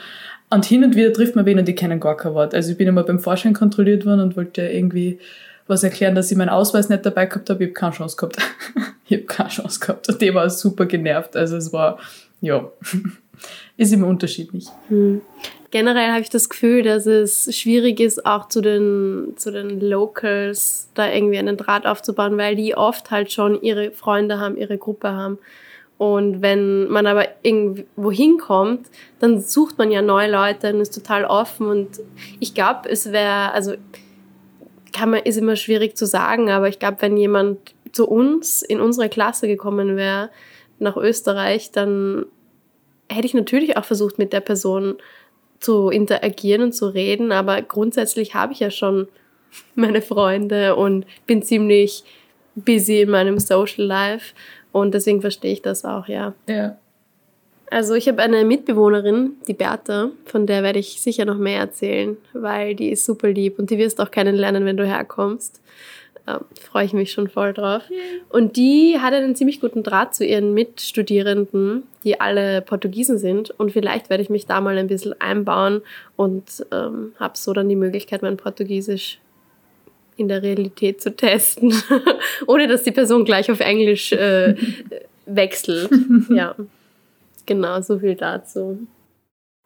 Und 0.50 0.64
hin 0.64 0.86
und 0.86 0.96
wieder 0.96 1.12
trifft 1.12 1.36
man 1.36 1.46
wen 1.46 1.60
und 1.60 1.68
die 1.68 1.76
kennen 1.76 2.00
gar 2.00 2.16
kein 2.16 2.34
Wort. 2.34 2.56
Also 2.56 2.72
ich 2.72 2.78
bin 2.78 2.88
immer 2.88 3.04
beim 3.04 3.20
Vorschein 3.20 3.54
kontrolliert 3.54 4.06
worden 4.06 4.22
und 4.22 4.38
wollte 4.38 4.62
irgendwie 4.62 5.20
was 5.68 5.84
erklären, 5.84 6.16
dass 6.16 6.32
ich 6.32 6.38
meinen 6.38 6.48
Ausweis 6.48 6.88
nicht 6.88 7.06
dabei 7.06 7.26
gehabt 7.26 7.50
habe. 7.50 7.62
Ich 7.66 7.70
habe 7.72 7.74
keine 7.74 7.92
Chance 7.92 8.16
gehabt. 8.16 8.38
ich 9.06 9.18
habe 9.18 9.26
keine 9.26 9.50
Chance 9.50 9.82
gehabt. 9.82 10.08
Und 10.08 10.22
die 10.22 10.34
war 10.34 10.50
super 10.50 10.86
genervt. 10.86 11.36
Also 11.36 11.58
es 11.58 11.74
war, 11.74 12.00
ja, 12.42 12.70
ist 13.78 13.94
immer 13.94 14.08
unterschiedlich. 14.08 14.68
Hm. 14.90 15.22
Generell 15.70 16.12
habe 16.12 16.22
ich 16.22 16.30
das 16.30 16.48
Gefühl, 16.48 16.82
dass 16.84 17.06
es 17.06 17.56
schwierig 17.56 18.00
ist, 18.00 18.26
auch 18.26 18.48
zu 18.48 18.62
den, 18.62 19.34
zu 19.36 19.52
den 19.52 19.82
Locals 19.82 20.90
da 20.94 21.12
irgendwie 21.12 21.38
einen 21.38 21.58
Draht 21.58 21.86
aufzubauen, 21.86 22.38
weil 22.38 22.56
die 22.56 22.76
oft 22.76 23.12
halt 23.12 23.32
schon 23.32 23.62
ihre 23.62 23.92
Freunde 23.92 24.40
haben, 24.40 24.56
ihre 24.56 24.78
Gruppe 24.78 25.12
haben. 25.12 25.40
Und 25.98 26.42
wenn 26.42 26.88
man 26.88 27.08
aber 27.08 27.28
irgendwo 27.42 28.12
hinkommt, 28.12 28.88
dann 29.20 29.42
sucht 29.42 29.78
man 29.78 29.92
ja 29.92 30.02
neue 30.02 30.32
Leute 30.32 30.74
und 30.74 30.80
ist 30.80 30.94
total 30.94 31.26
offen. 31.26 31.68
Und 31.68 32.00
ich 32.40 32.54
glaube, 32.54 32.88
es 32.90 33.12
wäre, 33.12 33.52
also 33.52 33.74
kann 34.94 35.10
man, 35.10 35.22
ist 35.24 35.38
immer 35.38 35.56
schwierig 35.56 35.98
zu 35.98 36.06
sagen, 36.06 36.50
aber 36.50 36.70
ich 36.70 36.80
glaube, 36.80 36.98
wenn 37.02 37.18
jemand 37.18 37.74
zu 37.92 38.08
uns 38.08 38.62
in 38.62 38.80
unsere 38.80 39.10
Klasse 39.10 39.48
gekommen 39.48 39.98
wäre, 39.98 40.30
nach 40.80 40.98
Österreich, 40.98 41.72
dann 41.72 42.26
hätte 43.10 43.26
ich 43.26 43.34
natürlich 43.34 43.78
auch 43.78 43.86
versucht, 43.86 44.18
mit 44.18 44.34
der 44.34 44.42
Person 44.42 44.96
zu 45.60 45.90
interagieren 45.90 46.62
und 46.62 46.74
zu 46.74 46.88
reden, 46.88 47.32
aber 47.32 47.62
grundsätzlich 47.62 48.36
habe 48.36 48.54
ich 48.54 48.60
ja 48.60 48.70
schon 48.70 49.08
meine 49.76 50.02
Freunde 50.02 50.76
und 50.76 51.06
bin 51.26 51.42
ziemlich 51.42 52.04
busy 52.56 53.02
in 53.02 53.10
meinem 53.10 53.40
Social 53.40 53.86
Life. 53.86 54.34
Und 54.72 54.94
deswegen 54.94 55.22
verstehe 55.22 55.54
ich 55.54 55.62
das 55.62 55.86
auch, 55.86 56.08
ja. 56.08 56.34
Ja. 56.48 56.78
Also 57.70 57.96
ich 57.96 58.08
habe 58.08 58.22
eine 58.22 58.46
Mitbewohnerin, 58.46 59.34
die 59.48 59.54
Bertha, 59.54 60.12
von 60.26 60.48
der 60.48 60.64
werde 60.64 60.80
ich 60.80 61.02
sicher 61.02 61.26
noch 61.26 61.38
mehr 61.38 61.60
erzählen, 61.60 62.16
weil 62.34 62.76
die 62.76 62.92
ist 62.92 63.06
super 63.06 63.28
lieb 63.28 63.60
und 63.60 63.70
die 63.70 63.78
wirst 63.78 64.00
auch 64.00 64.10
kennenlernen, 64.10 64.64
wenn 64.66 64.78
du 64.78 64.86
herkommst. 64.86 65.62
Ähm, 66.28 66.42
Freue 66.60 66.86
ich 66.86 66.94
mich 66.94 67.12
schon 67.12 67.30
voll 67.30 67.54
drauf. 67.54 67.84
Und 68.30 68.58
die 68.58 68.98
hat 69.00 69.14
einen 69.14 69.36
ziemlich 69.36 69.62
guten 69.62 69.82
Draht 69.82 70.14
zu 70.14 70.26
ihren 70.26 70.54
Mitstudierenden, 70.54 71.84
die 72.04 72.20
alle 72.20 72.62
Portugiesen 72.62 73.18
sind. 73.18 73.52
Und 73.52 73.72
vielleicht 73.72 74.10
werde 74.10 74.24
ich 74.24 74.30
mich 74.30 74.46
da 74.46 74.60
mal 74.60 74.78
ein 74.78 74.88
bisschen 74.88 75.20
einbauen 75.22 75.82
und 76.18 76.66
ähm, 76.72 77.14
habe 77.20 77.38
so 77.38 77.54
dann 77.54 77.70
die 77.70 77.78
Möglichkeit, 77.78 78.22
mein 78.22 78.36
Portugiesisch 78.36 79.20
in 80.18 80.28
der 80.28 80.44
Realität 80.44 81.02
zu 81.02 81.16
testen, 81.16 81.74
ohne 82.48 82.68
dass 82.68 82.84
die 82.84 82.92
Person 82.92 83.24
gleich 83.24 83.50
auf 83.50 83.60
Englisch 83.60 84.12
äh, 84.12 84.56
wechselt. 85.26 85.90
ja, 86.30 86.56
genau, 87.46 87.82
so 87.82 88.00
viel 88.00 88.16
dazu. 88.16 88.80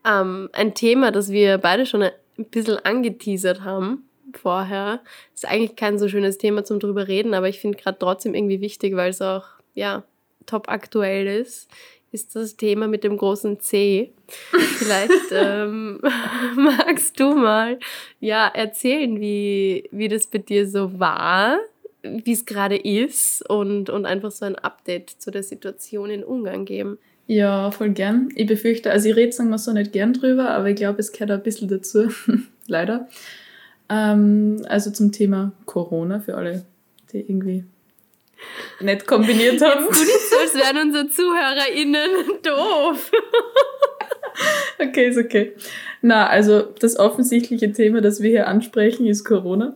Ähm, 0.06 0.50
ein 0.52 0.76
Thema, 0.76 1.12
das 1.12 1.32
wir 1.32 1.58
beide 1.58 1.86
schon 1.86 2.04
ein 2.04 2.12
bisschen 2.52 2.78
angeteasert 2.78 3.62
haben 3.62 4.04
vorher, 4.38 5.02
ist 5.34 5.48
eigentlich 5.48 5.76
kein 5.76 6.00
so 6.00 6.08
schönes 6.08 6.38
Thema 6.38 6.63
zum 6.63 6.80
drüber 6.80 7.08
reden, 7.08 7.34
aber 7.34 7.50
ich 7.50 7.60
finde 7.60 7.78
gerade 7.78 8.00
trotzdem 8.00 8.34
irgendwie 8.34 8.62
wichtig, 8.62 8.96
weil 8.96 9.10
es 9.10 9.22
auch, 9.22 9.46
ja, 9.74 10.04
top 10.46 10.70
aktuell 10.70 11.28
ist, 11.28 11.70
ist 12.12 12.36
das 12.36 12.58
Thema 12.58 12.88
mit 12.88 13.04
dem 13.04 13.17
großen 13.17 13.60
C. 13.60 14.12
Vielleicht 14.52 15.32
ähm, 15.32 16.02
magst 16.56 17.20
du 17.20 17.36
mal 17.36 17.80
ja 18.20 18.48
erzählen, 18.48 19.20
wie, 19.20 19.88
wie 19.91 20.08
das 20.08 20.28
bei 20.28 20.39
dir 20.39 20.67
so 20.67 21.00
war, 21.00 21.58
wie 22.04 22.32
es 22.32 22.46
gerade 22.46 22.78
ist 22.78 23.48
und, 23.50 23.89
und 23.89 24.06
einfach 24.06 24.32
so 24.32 24.46
ein 24.46 24.56
Update 24.56 25.10
zu 25.10 25.32
der 25.32 25.44
Situation 25.44 26.10
in 26.10 26.24
Ungarn 26.24 26.65
geben. 26.65 26.98
Ja, 27.28 27.72
voll 27.72 27.91
gern. 27.91 28.30
Ich 28.36 28.48
befürchte, 28.48 28.91
also 28.91 29.08
ich 29.08 29.15
rede, 29.15 29.32
sagen 29.32 29.50
wir 29.52 29.58
so, 29.58 29.72
nicht 29.72 29.94
gern 29.94 30.12
drüber, 30.12 30.50
aber 30.50 30.70
ich 30.70 30.76
glaube, 30.76 31.00
es 31.00 31.12
gehört 31.13 31.32
ein 31.32 31.44
bisschen 31.44 31.70
dazu, 31.70 32.10
leider. 32.67 33.08
Ähm, 33.92 34.66
also 34.70 34.90
zum 34.90 35.12
Thema 35.12 35.52
Corona, 35.66 36.22
für 36.22 36.36
alle, 36.36 36.64
die 37.12 37.20
irgendwie 37.20 37.66
nicht 38.80 39.06
kombiniert 39.06 39.62
haben. 39.62 39.84
Jetzt 39.86 40.00
tu 40.00 40.06
nicht 40.06 40.30
so, 40.30 40.38
als 40.40 40.56
wären 40.56 40.78
unsere 40.88 41.08
ZuhörerInnen 41.10 42.42
doof. 42.42 43.12
okay, 44.80 45.10
ist 45.10 45.18
okay. 45.18 45.54
Na, 46.02 46.28
also 46.28 46.62
das 46.80 46.98
offensichtliche 46.98 47.74
Thema, 47.74 48.00
das 48.00 48.22
wir 48.22 48.30
hier 48.30 48.48
ansprechen, 48.48 49.06
ist 49.06 49.26
Corona. 49.26 49.76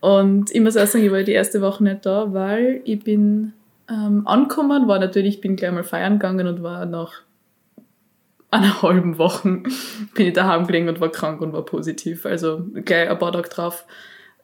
Und 0.00 0.54
ich 0.54 0.60
muss 0.60 0.76
auch 0.76 0.86
sagen, 0.86 1.04
ich 1.04 1.10
war 1.10 1.24
die 1.24 1.32
erste 1.32 1.60
Woche 1.60 1.82
nicht 1.82 2.06
da, 2.06 2.32
weil 2.32 2.80
ich 2.84 3.00
bin 3.02 3.54
ähm, 3.90 4.26
angekommen, 4.26 4.86
war 4.86 5.00
natürlich, 5.00 5.36
ich 5.36 5.40
bin 5.40 5.56
gleich 5.56 5.72
mal 5.72 5.82
feiern 5.82 6.14
gegangen 6.14 6.46
und 6.46 6.62
war 6.62 6.86
nach 6.86 7.22
einer 8.50 8.82
halben 8.82 9.18
Woche 9.18 9.62
bin 10.14 10.26
ich 10.26 10.32
daheim 10.32 10.66
gelegen 10.66 10.88
und 10.88 11.00
war 11.00 11.10
krank 11.10 11.40
und 11.40 11.52
war 11.52 11.64
positiv. 11.64 12.26
Also 12.26 12.62
gleich 12.84 13.08
ein 13.08 13.18
paar 13.18 13.32
Tage 13.32 13.48
drauf 13.48 13.84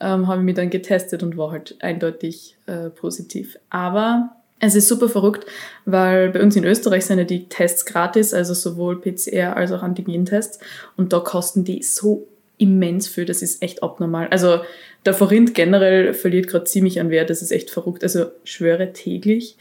ähm, 0.01 0.29
habe 0.29 0.41
ich 0.41 0.45
mich 0.45 0.55
dann 0.55 0.71
getestet 0.71 1.23
und 1.23 1.37
war 1.37 1.51
halt 1.51 1.77
eindeutig 1.81 2.57
äh, 2.67 2.91
positiv. 2.91 3.57
Aber 3.71 4.37
es 4.61 4.75
ist 4.75 4.89
super 4.89 5.09
verrückt, 5.09 5.47
weil 5.85 6.31
bei 6.31 6.41
uns 6.43 6.57
in 6.57 6.65
Österreich 6.65 7.07
sind 7.07 7.19
ja 7.19 7.25
die 7.25 7.49
Tests 7.49 7.85
gratis, 7.85 8.33
also 8.33 8.55
sowohl 8.55 9.01
PCR 9.01 9.57
als 9.57 9.73
auch 9.73 9.83
Antigen-Tests. 9.83 10.59
Und 10.97 11.13
da 11.13 11.21
kosten 11.21 11.65
die 11.65 11.83
so 11.83 12.29
immens 12.57 13.09
viel, 13.09 13.25
das 13.25 13.43
ist 13.43 13.63
echt 13.63 13.83
abnormal. 13.83 14.29
Also 14.29 14.61
der 15.05 15.15
Forint 15.15 15.55
generell 15.55 16.15
verliert 16.15 16.49
gerade 16.49 16.65
ziemlich 16.65 17.01
an 17.01 17.11
Wert, 17.11 17.31
das 17.31 17.43
ist 17.43 17.51
echt 17.51 17.71
verrückt. 17.71 18.03
Also 18.03 18.27
schwöre 18.45 18.93
täglich. 18.93 19.57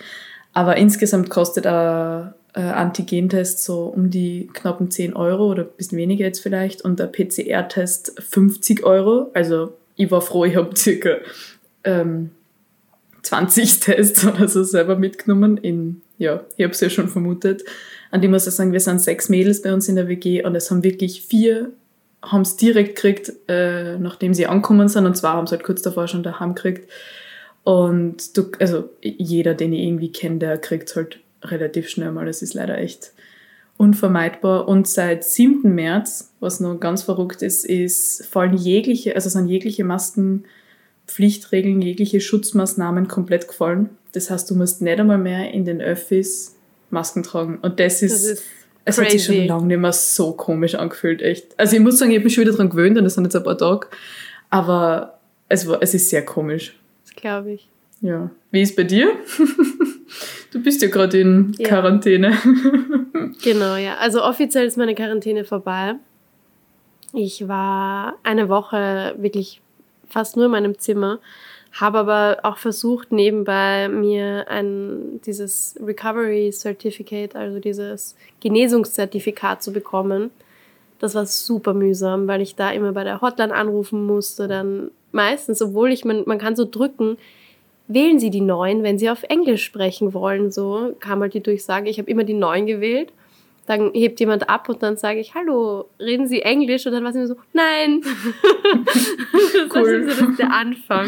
Aber 0.54 0.78
insgesamt 0.78 1.30
kostet 1.30 1.66
ein 1.66 2.34
äh, 2.54 2.62
Antigentest 2.62 3.64
so 3.64 3.86
um 3.86 4.10
die 4.10 4.50
knappen 4.54 4.92
10 4.92 5.16
Euro 5.16 5.50
oder 5.50 5.64
ein 5.64 5.70
bisschen 5.78 5.98
weniger 5.98 6.26
jetzt 6.26 6.40
vielleicht 6.40 6.84
und 6.84 7.00
der 7.00 7.08
PCR-Test 7.08 8.22
50 8.22 8.84
Euro. 8.84 9.32
Also 9.34 9.74
ich 9.96 10.12
war 10.12 10.22
froh, 10.22 10.46
ich 10.46 10.56
habe 10.56 10.76
circa 10.76 11.18
ähm, 11.84 12.32
20 13.24 13.80
Tests 13.80 14.26
oder 14.26 14.48
so 14.48 14.64
selber 14.64 14.96
mitgenommen. 14.96 15.58
In, 15.58 16.02
ja, 16.18 16.44
ich 16.58 16.64
habe 16.64 16.74
es 16.74 16.80
ja 16.80 16.90
schon 16.90 17.10
vermutet. 17.10 17.64
An 18.12 18.22
dem 18.22 18.32
muss 18.32 18.48
ich 18.48 18.54
sagen, 18.54 18.72
wir 18.72 18.80
sind 18.80 19.02
sechs 19.02 19.30
Mädels 19.30 19.62
bei 19.62 19.74
uns 19.74 19.90
in 19.90 19.96
der 19.96 20.08
WG 20.08 20.44
und 20.44 20.56
es 20.56 20.70
haben 20.70 20.84
wirklich 20.84 21.24
vier 21.24 21.72
haben 22.24 22.42
es 22.42 22.56
direkt 22.56 22.96
gekriegt, 22.96 23.34
äh, 23.48 23.98
nachdem 23.98 24.34
sie 24.34 24.48
angekommen 24.48 24.88
sind. 24.88 25.06
Und 25.06 25.18
zwar 25.18 25.36
haben 25.36 25.48
sie 25.48 25.56
halt 25.56 25.66
kurz 25.66 25.82
davor 25.82 26.08
schon 26.08 26.24
daheim 26.24 26.56
gekriegt. 26.56 26.90
Und 27.64 28.38
du, 28.38 28.52
also 28.60 28.90
jeder, 29.02 29.54
den 29.54 29.74
ich 29.74 29.82
irgendwie 29.82 30.12
kenne, 30.12 30.40
der 30.40 30.58
kriegt 30.58 30.90
es 30.90 30.96
halt 30.96 31.20
relativ 31.44 31.90
schnell 31.90 32.12
mal. 32.12 32.26
Das 32.26 32.42
ist 32.42 32.54
leider 32.54 32.78
echt 32.78 33.14
unvermeidbar. 33.78 34.68
Und 34.68 34.88
seit 34.88 35.24
7. 35.24 35.74
März, 35.74 36.34
was 36.40 36.60
noch 36.60 36.80
ganz 36.80 37.04
verrückt 37.04 37.42
ist, 37.42 37.66
ist 37.66 38.26
fallen 38.26 38.56
jegliche, 38.56 39.16
also 39.16 39.30
sind 39.30 39.48
jegliche 39.48 39.84
Maskenpflichtregeln, 39.84 41.82
jegliche 41.82 42.22
Schutzmaßnahmen 42.22 43.08
komplett 43.08 43.48
gefallen. 43.48 43.90
Das 44.14 44.30
heißt, 44.30 44.50
du 44.50 44.56
musst 44.56 44.82
nicht 44.82 45.00
einmal 45.00 45.18
mehr 45.18 45.52
in 45.52 45.66
den 45.66 45.82
Öffis 45.82 46.56
Masken 46.90 47.24
tragen. 47.24 47.58
Und 47.62 47.80
das 47.80 48.02
ist, 48.04 48.24
das 48.24 48.32
ist 48.40 48.44
es 48.86 48.98
hat 48.98 49.12
sich 49.12 49.24
schon 49.24 49.48
lange 49.48 49.68
nicht 49.68 49.80
mehr 49.80 49.94
so 49.94 50.34
komisch 50.34 50.76
angefühlt, 50.76 51.22
echt. 51.22 51.58
Also 51.58 51.76
ich 51.76 51.82
muss 51.82 51.98
sagen, 51.98 52.12
ich 52.12 52.18
habe 52.18 52.26
mich 52.26 52.34
schon 52.34 52.44
wieder 52.44 52.52
daran 52.52 52.70
gewöhnt 52.70 52.98
und 52.98 53.04
das 53.04 53.14
sind 53.16 53.24
jetzt 53.24 53.36
ein 53.36 53.44
paar 53.44 53.58
Tage. 53.58 53.88
Aber 54.50 55.20
es, 55.48 55.68
war, 55.68 55.82
es 55.82 55.94
ist 55.94 56.10
sehr 56.10 56.26
komisch. 56.26 56.78
Das 57.06 57.16
glaube 57.16 57.54
ich. 57.54 57.70
Ja. 58.02 58.30
Wie 58.52 58.62
ist 58.62 58.76
bei 58.76 58.84
dir? 58.84 59.14
du 60.54 60.62
bist 60.62 60.82
ja 60.82 60.88
gerade 60.88 61.20
in 61.20 61.56
ja. 61.58 61.68
Quarantäne. 61.68 62.38
genau, 63.44 63.76
ja. 63.76 63.96
Also 63.98 64.24
offiziell 64.24 64.66
ist 64.66 64.78
meine 64.78 64.96
Quarantäne 64.96 65.44
vorbei. 65.44 65.96
Ich 67.14 67.48
war 67.48 68.16
eine 68.24 68.50
Woche 68.50 69.16
wirklich 69.18 69.62
fast 70.08 70.36
nur 70.36 70.46
in 70.46 70.52
meinem 70.52 70.80
Zimmer 70.80 71.20
habe 71.74 71.98
aber 71.98 72.38
auch 72.44 72.58
versucht, 72.58 73.12
nebenbei 73.12 73.90
mir 73.90 74.48
ein, 74.48 75.20
dieses 75.26 75.76
Recovery 75.84 76.52
Certificate, 76.52 77.36
also 77.36 77.60
dieses 77.60 78.16
Genesungszertifikat 78.42 79.64
zu 79.64 79.74
bekommen. 79.74 80.30
Das 81.00 81.16
war 81.16 81.26
super 81.26 81.74
mühsam, 81.74 82.28
weil 82.28 82.42
ich 82.42 82.56
da 82.56 82.72
immer 82.72 82.92
bei 82.92 83.04
der 83.04 83.22
Hotline 83.22 83.54
anrufen 83.54 84.06
musste. 84.06 84.48
Dann 84.48 84.92
meistens, 85.12 85.62
obwohl 85.64 85.92
ich, 85.92 86.06
man, 86.06 86.24
man 86.28 86.38
kann 86.38 86.56
so 86.56 86.66
drücken, 86.70 87.18
wählen 87.88 88.20
Sie 88.20 88.30
die 88.30 88.42
neun, 88.42 88.84
wenn 88.84 88.98
Sie 88.98 89.10
auf 89.10 89.24
Englisch 89.24 89.64
sprechen 89.64 90.14
wollen. 90.14 90.52
So 90.52 90.96
kam 91.00 91.22
halt 91.22 91.34
die 91.34 91.44
Durchsage. 91.44 91.90
Ich 91.90 92.00
habe 92.00 92.10
immer 92.10 92.24
die 92.24 92.34
neun 92.34 92.66
gewählt. 92.66 93.12
Dann 93.66 93.92
hebt 93.94 94.20
jemand 94.20 94.50
ab 94.50 94.68
und 94.68 94.84
dann 94.84 94.98
sage 94.98 95.20
ich, 95.20 95.36
hallo, 95.36 95.86
reden 96.00 96.28
Sie 96.28 96.42
Englisch? 96.42 96.86
Und 96.86 96.94
dann 96.94 97.04
war 97.04 97.12
es 97.12 97.16
immer 97.16 97.28
so, 97.28 97.36
nein. 97.54 98.02
das 99.34 99.76
cool. 99.76 100.10
so 100.10 100.26
das 100.26 100.38
der 100.38 100.52
Anfang. 100.52 101.08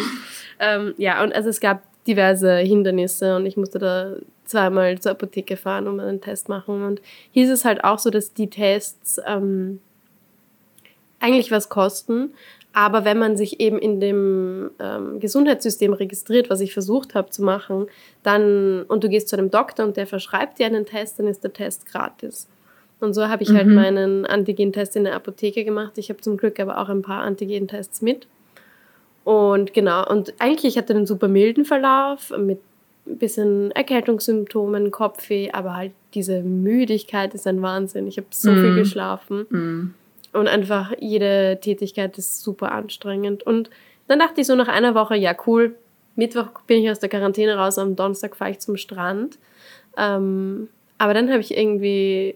Ähm, 0.60 0.94
ja, 0.98 1.22
und 1.22 1.36
also 1.36 1.50
es 1.50 1.60
gab 1.60 1.82
diverse 2.08 2.58
Hindernisse 2.58 3.36
und 3.36 3.46
ich 3.46 3.58
musste 3.58 3.80
da 3.80 4.16
zweimal 4.46 5.00
zur 5.00 5.12
Apotheke 5.12 5.58
fahren 5.58 5.88
und 5.88 6.00
einen 6.00 6.22
Test 6.22 6.48
machen. 6.50 6.84
Und 6.84 7.02
hier 7.32 7.46
ist 7.46 7.52
es 7.52 7.66
halt 7.66 7.84
auch 7.84 8.00
so, 8.00 8.10
dass 8.10 8.34
die 8.34 8.50
Tests 8.50 9.20
ähm, 9.26 9.80
eigentlich 11.20 11.52
was 11.52 11.70
kosten, 11.70 12.34
aber 12.76 13.06
wenn 13.06 13.18
man 13.18 13.38
sich 13.38 13.62
eben 13.62 13.80
in 13.80 14.02
dem 14.02 14.70
ähm, 14.80 15.22
Gesundheitssystem 15.22 15.94
registriert, 15.94 16.50
was 16.50 16.60
ich 16.60 16.74
versucht 16.74 17.16
habe 17.16 17.30
zu 17.30 17.42
machen, 17.42 17.88
dann 18.22 18.84
und 18.90 19.02
du 19.06 19.08
gehst 19.08 19.30
zu 19.30 19.38
einem 19.38 19.50
Doktor 19.50 19.86
und 19.86 19.96
der 19.96 20.06
verschreibt 20.06 20.60
dir 20.60 20.66
einen 20.66 20.86
Test, 20.86 21.18
dann 21.18 21.28
ist 21.28 21.42
der 21.42 21.54
Test 21.54 21.86
gratis. 21.86 22.50
Und 23.00 23.14
so 23.14 23.30
habe 23.30 23.44
ich 23.44 23.50
halt 23.52 23.68
mhm. 23.68 23.80
halt 23.80 23.94
meinen 23.94 24.26
Antigen-Test 24.26 24.98
in 24.98 25.06
der 25.06 25.16
Apotheke 25.16 25.64
gemacht. 25.64 25.98
Ich 25.98 26.10
habe 26.10 26.20
zum 26.20 26.36
Glück 26.36 26.60
aber 26.60 26.78
auch 26.78 26.90
ein 26.90 27.02
paar 27.02 27.24
Antigen-Tests 27.24 28.02
mit. 28.02 28.28
Und 29.24 29.74
genau, 29.74 30.06
und 30.10 30.34
eigentlich 30.40 30.76
ich 30.76 30.78
hatte 30.78 30.94
einen 30.94 31.06
super 31.06 31.30
milden 31.30 31.64
Verlauf 31.64 32.34
mit 32.38 32.60
ein 33.08 33.18
bisschen 33.18 33.72
Erkältungssymptomen, 33.72 34.92
Kopfweh, 34.92 35.50
aber 35.52 35.78
halt 35.78 35.94
diese 36.14 36.42
Müdigkeit 36.42 37.34
ist 37.36 37.48
ein 37.48 37.62
Wahnsinn. 37.62 38.06
Ich 38.06 38.18
habe 38.18 38.28
so 38.32 38.52
mm. 38.52 38.56
viel 38.56 38.76
geschlafen 38.76 39.46
mm. 39.50 39.94
Und 40.36 40.48
einfach 40.48 40.94
jede 41.00 41.60
Tätigkeit 41.62 42.18
ist 42.18 42.42
super 42.42 42.72
anstrengend. 42.72 43.44
Und 43.44 43.70
dann 44.08 44.20
dachte 44.20 44.42
ich 44.42 44.48
so 44.48 44.56
nach 44.56 44.68
einer 44.68 44.96
Woche, 44.96 45.16
ja 45.16 45.36
cool, 45.48 45.76
Mittwoch 46.16 46.62
bin 46.68 46.84
ich 46.84 46.90
aus 46.90 47.00
der 47.00 47.10
Quarantäne 47.10 47.56
raus, 47.56 47.78
am 47.78 47.96
Donnerstag 47.96 48.36
fahre 48.36 48.52
ich 48.52 48.60
zum 48.60 48.78
Strand. 48.78 49.38
Ähm, 49.98 50.70
aber 50.98 51.14
dann 51.14 51.30
habe 51.30 51.42
ich 51.42 51.58
irgendwie 51.58 52.36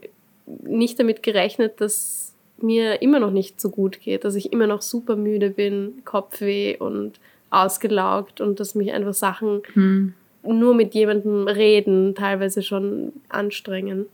nicht 0.64 1.00
damit 1.00 1.24
gerechnet, 1.24 1.80
dass 1.80 2.34
mir 2.62 3.02
immer 3.02 3.20
noch 3.20 3.32
nicht 3.32 3.62
so 3.62 3.70
gut 3.70 4.02
geht, 4.02 4.26
dass 4.26 4.36
ich 4.36 4.52
immer 4.52 4.68
noch 4.68 4.82
super 4.82 5.16
müde 5.16 5.50
bin, 5.50 6.02
Kopfweh 6.04 6.78
und 6.78 7.20
ausgelaugt 7.50 8.42
und 8.42 8.60
dass 8.60 8.76
mich 8.76 8.92
einfach 8.92 9.14
Sachen 9.14 9.62
hm. 9.74 10.14
nur 10.44 10.76
mit 10.76 10.94
jemandem 10.94 11.48
reden 11.48 12.16
teilweise 12.16 12.62
schon 12.62 13.14
anstrengen. 13.30 14.08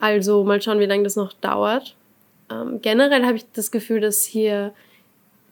Also 0.00 0.44
mal 0.44 0.60
schauen, 0.60 0.80
wie 0.80 0.86
lange 0.86 1.04
das 1.04 1.16
noch 1.16 1.32
dauert. 1.32 1.96
Ähm, 2.50 2.80
generell 2.80 3.24
habe 3.24 3.36
ich 3.36 3.50
das 3.52 3.70
Gefühl, 3.70 4.00
dass 4.00 4.24
hier 4.24 4.72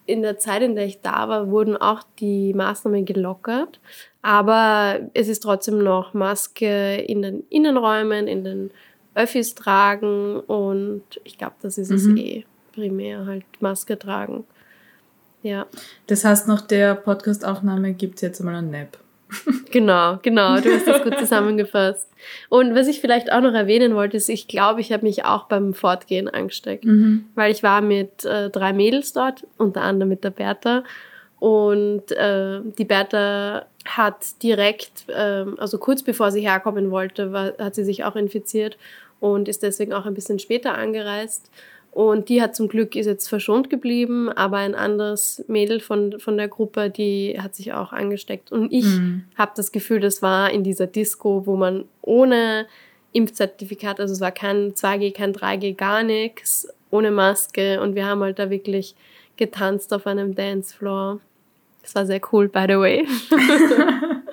in 0.07 0.23
der 0.23 0.39
Zeit, 0.39 0.63
in 0.63 0.77
der 0.77 0.87
ich 0.87 1.01
da 1.01 1.29
war, 1.29 1.51
wurden 1.51 1.77
auch 1.77 2.03
die 2.19 2.55
Maßnahmen 2.55 3.05
gelockert. 3.05 3.81
Aber 4.23 5.01
es 5.15 5.29
ist 5.29 5.43
trotzdem 5.43 5.79
noch 5.79 6.15
Maske 6.15 6.97
in 6.97 7.23
den 7.23 7.45
Innenräumen, 7.51 8.29
in 8.29 8.45
den 8.45 8.71
Öffis 9.15 9.55
tragen 9.55 10.41
und 10.41 11.03
ich 11.25 11.39
glaube, 11.39 11.55
das 11.63 11.79
ist 11.79 11.91
es 11.91 12.05
mhm. 12.05 12.17
eh 12.19 12.45
primär, 12.73 13.25
halt 13.27 13.45
Maske 13.61 13.99
tragen. 13.99 14.45
Ja. 15.43 15.67
Das 16.07 16.25
heißt, 16.25 16.49
nach 16.49 16.61
der 16.61 16.95
Podcastaufnahme 16.95 17.95
gibt 17.95 18.17
es 18.17 18.21
jetzt 18.23 18.41
mal 18.41 18.55
einen 18.55 18.71
Nap. 18.71 18.99
genau, 19.71 20.19
genau, 20.23 20.61
du 20.61 20.73
hast 20.73 20.87
das 20.87 21.03
gut 21.03 21.17
zusammengefasst. 21.19 22.09
Und 22.49 22.75
was 22.75 22.87
ich 22.87 23.01
vielleicht 23.01 23.33
auch 23.33 23.41
noch 23.41 23.55
erwähnen 23.55 23.95
wollte, 23.95 24.17
ist, 24.17 24.29
ich 24.29 24.49
glaube, 24.49 24.81
ich 24.81 24.93
habe 24.93 25.05
mich 25.05 25.25
auch 25.25 25.45
beim 25.45 25.75
Fortgehen 25.75 26.29
angesteckt, 26.29 26.85
mhm. 26.85 27.27
weil 27.35 27.53
ich 27.53 27.63
war 27.63 27.81
mit 27.81 28.25
äh, 28.25 28.51
drei 28.51 28.73
Mädels 28.73 29.13
dort, 29.13 29.47
unter 29.59 29.83
anderem 29.83 30.09
mit 30.09 30.25
der 30.25 30.31
Bertha. 30.31 30.85
Und 31.39 32.13
äh, 32.13 32.61
die 32.79 32.85
Bertha 32.85 33.67
hat 33.85 34.43
direkt, 34.43 35.09
äh, 35.09 35.45
also 35.59 35.79
kurz 35.79 36.03
bevor 36.03 36.31
sie 36.31 36.41
herkommen 36.41 36.91
wollte, 36.91 37.33
war, 37.33 37.53
hat 37.59 37.75
sie 37.75 37.85
sich 37.85 38.05
auch 38.05 38.17
infiziert 38.17 38.79
und 39.21 39.49
ist 39.49 39.63
deswegen 39.63 39.93
auch 39.93 40.07
ein 40.07 40.15
bisschen 40.15 40.39
später 40.39 40.77
angereist. 40.77 41.51
Und 41.97 42.29
die 42.29 42.43
hat 42.43 42.55
zum 42.55 42.69
Glück, 42.69 42.95
ist 42.95 43.07
jetzt 43.07 43.27
verschont 43.27 43.71
geblieben, 43.71 44.29
aber 44.29 44.59
ein 44.59 44.75
anderes 44.75 45.43
Mädel 45.49 45.81
von, 45.81 46.21
von 46.21 46.37
der 46.37 46.47
Gruppe, 46.47 46.91
die 46.91 47.41
hat 47.41 47.55
sich 47.55 47.73
auch 47.73 47.95
angesteckt. 47.95 48.53
Und 48.53 48.71
ich 48.71 48.85
mhm. 48.85 49.25
habe 49.35 49.53
das 49.57 49.73
Gefühl, 49.73 50.01
das 50.01 50.21
war 50.21 50.51
in 50.51 50.63
dieser 50.63 50.87
Disco, 50.87 51.47
wo 51.47 51.57
man 51.57 51.87
ohne 52.03 52.67
Impfzertifikat, 53.13 53.99
also 53.99 54.13
es 54.13 54.21
war 54.21 54.31
kein 54.31 54.75
2G, 54.75 55.15
kein 55.15 55.33
3G, 55.33 55.75
gar 55.75 56.03
nichts, 56.03 56.69
ohne 56.91 57.11
Maske. 57.11 57.81
Und 57.81 57.95
wir 57.95 58.05
haben 58.05 58.21
halt 58.21 58.39
da 58.39 58.51
wirklich 58.51 58.95
getanzt 59.39 59.95
auf 59.95 60.07
einem 60.07 60.35
Dancefloor. 60.35 61.21
Das 61.81 61.95
war 61.95 62.05
sehr 62.05 62.21
cool, 62.31 62.49
by 62.49 62.67
the 62.69 62.77
way. 62.77 63.07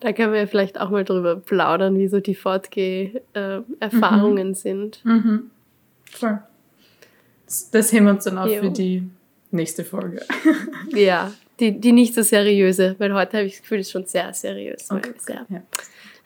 Da 0.00 0.12
können 0.14 0.32
wir 0.32 0.48
vielleicht 0.48 0.80
auch 0.80 0.88
mal 0.88 1.04
drüber 1.04 1.36
plaudern, 1.36 1.98
wie 1.98 2.08
so 2.08 2.20
die 2.20 2.34
Fortgeh-Erfahrungen 2.34 4.48
mhm. 4.48 4.54
sind. 4.54 5.04
Mhm. 5.04 5.50
Das, 7.46 7.70
das 7.70 7.92
heben 7.92 8.06
wir 8.06 8.12
uns 8.12 8.24
dann 8.24 8.38
auf 8.38 8.50
jo. 8.50 8.62
für 8.62 8.70
die 8.70 9.08
nächste 9.50 9.84
Folge. 9.84 10.20
ja, 10.94 11.32
die, 11.58 11.78
die 11.78 11.92
nicht 11.92 12.14
so 12.14 12.22
seriöse, 12.22 12.96
weil 12.98 13.12
heute 13.14 13.38
habe 13.38 13.46
ich 13.46 13.54
das 13.54 13.62
Gefühl, 13.62 13.80
es 13.80 13.88
ist 13.88 13.92
schon 13.92 14.06
sehr 14.06 14.32
seriös. 14.32 14.90
Okay. 14.90 15.12
Sehr. 15.18 15.46
Ja. 15.48 15.62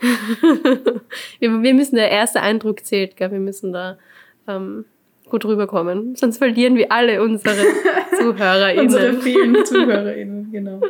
wir, 1.41 1.63
wir 1.63 1.75
müssen, 1.75 1.97
der 1.97 2.11
erste 2.11 2.41
Eindruck 2.41 2.85
zählt, 2.85 3.17
gell? 3.17 3.33
wir 3.33 3.41
müssen 3.41 3.73
da 3.73 3.99
ähm, 4.47 4.85
gut 5.29 5.45
rüberkommen. 5.45 6.15
Sonst 6.17 6.39
verlieren 6.39 6.77
wir 6.77 6.93
alle 6.93 7.23
unsere 7.23 7.57
ZuhörerInnen. 8.19 8.85
Unsere 8.85 9.15
vielen 9.15 9.65
ZuhörerInnen, 9.65 10.53
genau. 10.53 10.81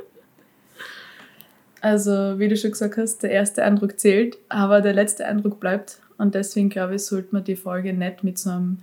Also, 1.81 2.39
wie 2.39 2.49
du 2.49 2.57
schon 2.57 2.73
gesagt 2.73 2.97
hast, 2.97 3.23
der 3.23 3.31
erste 3.31 3.63
Eindruck 3.63 3.99
zählt, 3.99 4.39
aber 4.49 4.81
der 4.81 4.95
letzte 4.95 5.27
Eindruck 5.27 5.61
bleibt. 5.61 5.99
Und 6.19 6.35
deswegen 6.35 6.69
glaube 6.69 6.97
ich, 6.97 7.05
sollte 7.05 7.29
man 7.33 7.45
die 7.45 7.57
Folge 7.57 7.93
nicht 7.93 8.25
mit 8.25 8.39
so 8.39 8.51
einem 8.51 8.79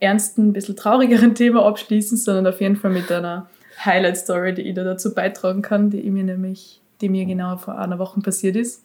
ernsten, 0.00 0.48
ein 0.48 0.52
bisschen 0.52 0.76
traurigeren 0.76 1.34
Thema 1.34 1.64
abschließen, 1.64 2.16
sondern 2.16 2.46
auf 2.46 2.60
jeden 2.60 2.76
Fall 2.76 2.90
mit 2.90 3.10
einer 3.10 3.48
Highlight-Story, 3.84 4.54
die 4.54 4.62
ich 4.62 4.74
da 4.74 4.84
dazu 4.84 5.14
beitragen 5.14 5.62
kann, 5.62 5.90
die 5.90 6.10
mir 6.10 6.24
nämlich, 6.24 6.80
die 7.00 7.08
mir 7.08 7.24
genau 7.24 7.56
vor 7.56 7.78
einer 7.78 7.98
Woche 7.98 8.20
passiert 8.20 8.56
ist. 8.56 8.84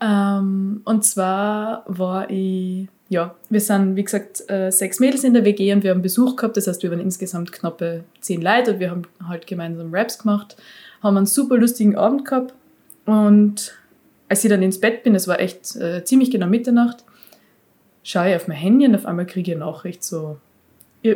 Ähm, 0.00 0.82
und 0.84 1.04
zwar 1.04 1.84
war 1.86 2.28
ich, 2.30 2.88
ja, 3.08 3.34
wir 3.48 3.60
sind, 3.60 3.96
wie 3.96 4.04
gesagt, 4.04 4.48
äh, 4.50 4.70
sechs 4.70 5.00
Mädels 5.00 5.24
in 5.24 5.32
der 5.32 5.44
WG 5.44 5.72
und 5.72 5.84
wir 5.84 5.92
haben 5.92 6.02
Besuch 6.02 6.36
gehabt, 6.36 6.56
das 6.56 6.66
heißt, 6.66 6.82
wir 6.82 6.90
waren 6.90 7.00
insgesamt 7.00 7.52
knappe 7.52 8.04
zehn 8.20 8.42
Leute 8.42 8.74
und 8.74 8.80
wir 8.80 8.90
haben 8.90 9.02
halt 9.26 9.46
gemeinsam 9.46 9.94
Raps 9.94 10.18
gemacht, 10.18 10.56
haben 11.02 11.16
einen 11.16 11.26
super 11.26 11.56
lustigen 11.56 11.96
Abend 11.96 12.24
gehabt 12.24 12.52
und 13.06 13.74
als 14.28 14.44
ich 14.44 14.50
dann 14.50 14.62
ins 14.62 14.80
Bett 14.80 15.02
bin, 15.02 15.14
es 15.14 15.28
war 15.28 15.40
echt 15.40 15.76
äh, 15.76 16.04
ziemlich 16.04 16.30
genau 16.30 16.46
Mitternacht, 16.46 17.04
schaue 18.02 18.30
ich 18.30 18.36
auf 18.36 18.48
mein 18.48 18.56
Handy 18.56 18.86
und 18.86 18.94
auf 18.94 19.06
einmal 19.06 19.26
kriege 19.26 19.50
ich 19.52 19.56
eine 19.56 19.64
Nachricht 19.66 20.02
so, 20.04 20.38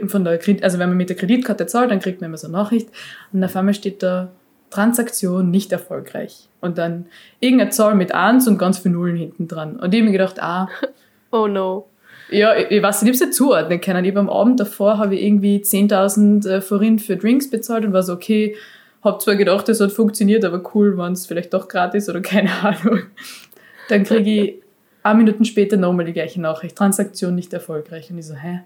von 0.07 0.25
der, 0.25 0.39
Kredit- 0.39 0.63
also 0.63 0.79
wenn 0.79 0.89
man 0.89 0.97
mit 0.99 1.09
der 1.09 1.17
Kreditkarte 1.17 1.67
zahlt, 1.67 1.91
dann 1.91 2.01
kriegt 2.01 2.21
man 2.21 2.31
immer 2.31 2.37
so 2.37 2.47
eine 2.47 2.57
Nachricht 2.57 2.89
und 3.33 3.43
auf 3.43 3.57
einmal 3.57 3.75
steht 3.75 4.03
da 4.03 4.31
Transaktion 4.71 5.51
nicht 5.51 5.73
erfolgreich. 5.73 6.49
Und 6.61 6.79
dann 6.79 7.07
irgendeine 7.41 7.71
Zahl 7.71 7.97
mit 7.97 8.13
1 8.15 8.47
und 8.47 8.57
ganz 8.59 8.79
viele 8.79 8.95
Nullen 8.95 9.17
hinten 9.17 9.49
dran. 9.49 9.77
Und 9.81 9.93
ich 9.93 10.01
habe 10.01 10.07
mir 10.07 10.13
gedacht, 10.13 10.41
ah, 10.41 10.69
Oh 11.33 11.47
no. 11.49 11.87
ja, 12.31 12.57
ich, 12.57 12.71
ich 12.71 12.83
weiß 12.83 13.03
nicht, 13.03 13.15
ich 13.15 13.21
habe 13.21 13.25
es 13.25 13.29
nicht 13.31 13.35
zuordnen 13.35 13.81
können. 13.81 14.05
Ich 14.05 14.17
am 14.17 14.29
Abend 14.31 14.61
davor 14.61 14.99
habe 14.99 15.17
ich 15.17 15.23
irgendwie 15.23 15.57
10.000 15.59 16.49
äh, 16.49 16.61
Forint 16.61 17.03
für 17.03 17.17
Drinks 17.17 17.51
bezahlt 17.51 17.85
und 17.85 17.93
war 17.93 18.03
so, 18.05 18.13
okay, 18.13 18.55
habe 19.03 19.19
zwar 19.19 19.37
gedacht, 19.37 19.69
das 19.69 19.81
hat 19.81 19.93
funktioniert, 19.93 20.45
aber 20.45 20.63
cool, 20.75 20.97
wenn 20.99 21.13
es 21.13 21.27
vielleicht 21.27 21.55
doch 21.55 21.69
gratis 21.69 22.09
oder 22.09 22.21
keine 22.21 22.51
Ahnung. 22.63 23.03
Dann 23.89 24.05
kriege 24.05 24.31
ich 24.31 24.55
ein 25.03 25.17
Minuten 25.17 25.45
später 25.45 25.77
nochmal 25.77 26.05
die 26.05 26.13
gleiche 26.13 26.41
Nachricht, 26.41 26.77
Transaktion 26.77 27.35
nicht 27.35 27.53
erfolgreich. 27.53 28.11
Und 28.11 28.19
ich 28.19 28.27
so, 28.27 28.35
hä? 28.35 28.61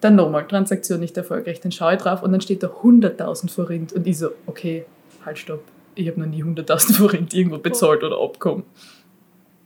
Dann 0.00 0.16
nochmal, 0.16 0.46
Transaktion 0.46 1.00
nicht 1.00 1.16
erfolgreich. 1.16 1.60
Dann 1.60 1.72
schaue 1.72 1.94
ich 1.94 2.00
drauf 2.00 2.22
und 2.22 2.32
dann 2.32 2.40
steht 2.40 2.62
da 2.62 2.68
100.000 2.68 3.50
Forint. 3.50 3.92
Und 3.94 4.06
ich 4.06 4.18
so, 4.18 4.30
okay, 4.46 4.84
halt, 5.24 5.38
stopp. 5.38 5.62
Ich 5.94 6.08
habe 6.08 6.20
noch 6.20 6.26
nie 6.26 6.44
100.000 6.44 6.92
Forint 6.94 7.34
irgendwo 7.34 7.58
bezahlt 7.58 8.02
oder 8.04 8.20
abgekommen. 8.20 8.64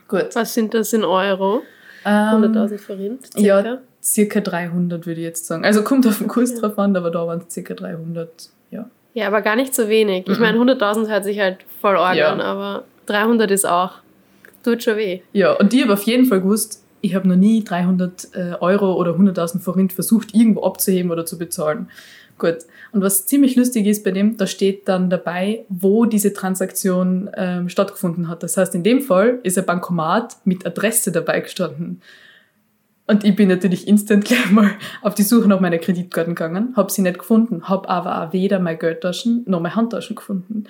Gut. 0.06 0.28
Was 0.34 0.54
sind 0.54 0.74
das 0.74 0.92
in 0.92 1.04
Euro? 1.04 1.62
Ähm, 2.04 2.44
100.000 2.44 2.78
Forint? 2.78 3.26
Circa? 3.26 3.40
ja, 3.40 3.78
circa 4.02 4.40
300 4.40 5.06
würde 5.06 5.20
ich 5.20 5.26
jetzt 5.26 5.46
sagen. 5.46 5.64
Also 5.64 5.82
kommt 5.82 6.06
auf 6.06 6.18
den 6.18 6.28
Kurs 6.28 6.54
drauf 6.54 6.78
an, 6.78 6.96
aber 6.96 7.10
da 7.10 7.26
waren 7.26 7.42
es 7.46 7.52
circa 7.52 7.74
300, 7.74 8.50
ja. 8.70 8.88
Ja, 9.14 9.26
aber 9.26 9.42
gar 9.42 9.56
nicht 9.56 9.74
so 9.74 9.88
wenig. 9.88 10.26
Ich 10.28 10.36
Mhm. 10.38 10.42
meine, 10.44 10.58
100.000 10.58 11.08
hört 11.08 11.24
sich 11.24 11.40
halt 11.40 11.58
voll 11.80 11.96
arg 11.96 12.16
Ja. 12.16 12.32
an, 12.32 12.40
aber 12.40 12.84
300 13.06 13.50
ist 13.50 13.66
auch, 13.66 13.92
tut 14.62 14.82
schon 14.82 14.96
weh. 14.96 15.20
Ja, 15.32 15.52
und 15.54 15.72
ich 15.74 15.82
habe 15.82 15.92
auf 15.94 16.02
jeden 16.02 16.26
Fall 16.26 16.40
gewusst, 16.40 16.84
ich 17.00 17.14
habe 17.14 17.28
noch 17.28 17.36
nie 17.36 17.62
300 17.64 18.28
äh, 18.34 18.54
Euro 18.60 18.94
oder 18.94 19.12
100.000 19.16 19.60
Forint 19.60 19.92
versucht, 19.92 20.34
irgendwo 20.34 20.62
abzuheben 20.62 21.10
oder 21.10 21.24
zu 21.24 21.38
bezahlen. 21.38 21.90
Gut. 22.38 22.58
Und 22.92 23.02
was 23.02 23.26
ziemlich 23.26 23.56
lustig 23.56 23.86
ist 23.86 24.04
bei 24.04 24.12
dem, 24.12 24.36
da 24.36 24.46
steht 24.46 24.88
dann 24.88 25.10
dabei, 25.10 25.64
wo 25.68 26.04
diese 26.04 26.32
Transaktion 26.32 27.28
ähm, 27.36 27.68
stattgefunden 27.68 28.28
hat. 28.28 28.42
Das 28.44 28.56
heißt, 28.56 28.74
in 28.76 28.82
dem 28.84 29.00
Fall 29.00 29.40
ist 29.42 29.58
ein 29.58 29.66
Bankomat 29.66 30.36
mit 30.44 30.64
Adresse 30.64 31.10
dabei 31.10 31.40
gestanden. 31.40 32.00
Und 33.08 33.24
ich 33.24 33.34
bin 33.34 33.48
natürlich 33.48 33.88
instant 33.88 34.24
gleich 34.26 34.50
mal 34.50 34.70
auf 35.02 35.14
die 35.14 35.22
Suche 35.22 35.48
nach 35.48 35.60
meiner 35.60 35.78
Kreditkarten 35.78 36.34
gegangen, 36.34 36.74
habe 36.76 36.92
sie 36.92 37.02
nicht 37.02 37.18
gefunden, 37.18 37.68
habe 37.68 37.88
aber 37.88 38.22
auch 38.22 38.32
weder 38.32 38.60
meine 38.60 38.78
Geldtaschen 38.78 39.44
noch 39.46 39.60
meine 39.60 39.74
Handtaschen 39.74 40.14
gefunden. 40.14 40.64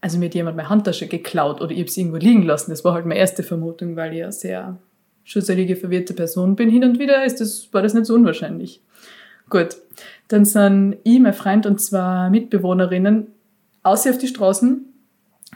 Also 0.00 0.18
mir 0.18 0.26
hat 0.26 0.34
jemand 0.34 0.56
meine 0.56 0.68
Handtasche 0.68 1.06
geklaut 1.06 1.60
oder 1.60 1.72
ich 1.72 1.80
habe 1.80 1.90
sie 1.90 2.00
irgendwo 2.00 2.18
liegen 2.18 2.42
lassen. 2.42 2.70
Das 2.70 2.84
war 2.84 2.94
halt 2.94 3.06
meine 3.06 3.20
erste 3.20 3.42
Vermutung, 3.42 3.96
weil 3.96 4.12
ich 4.12 4.18
ja 4.18 4.32
sehr 4.32 4.78
schusselige, 5.24 5.76
verwirrte 5.76 6.14
Person 6.14 6.56
bin. 6.56 6.70
Hin 6.70 6.84
und 6.84 6.98
wieder 6.98 7.24
ist 7.24 7.40
das, 7.40 7.68
war 7.72 7.82
das 7.82 7.92
nicht 7.92 8.06
so 8.06 8.14
unwahrscheinlich. 8.14 8.80
Gut, 9.50 9.76
dann 10.28 10.44
sind 10.44 10.96
ich, 11.04 11.20
mein 11.20 11.34
Freund 11.34 11.66
und 11.66 11.80
zwei 11.80 12.30
Mitbewohnerinnen 12.30 13.26
aus 13.82 14.06
auf 14.06 14.18
die 14.18 14.26
Straßen 14.26 14.84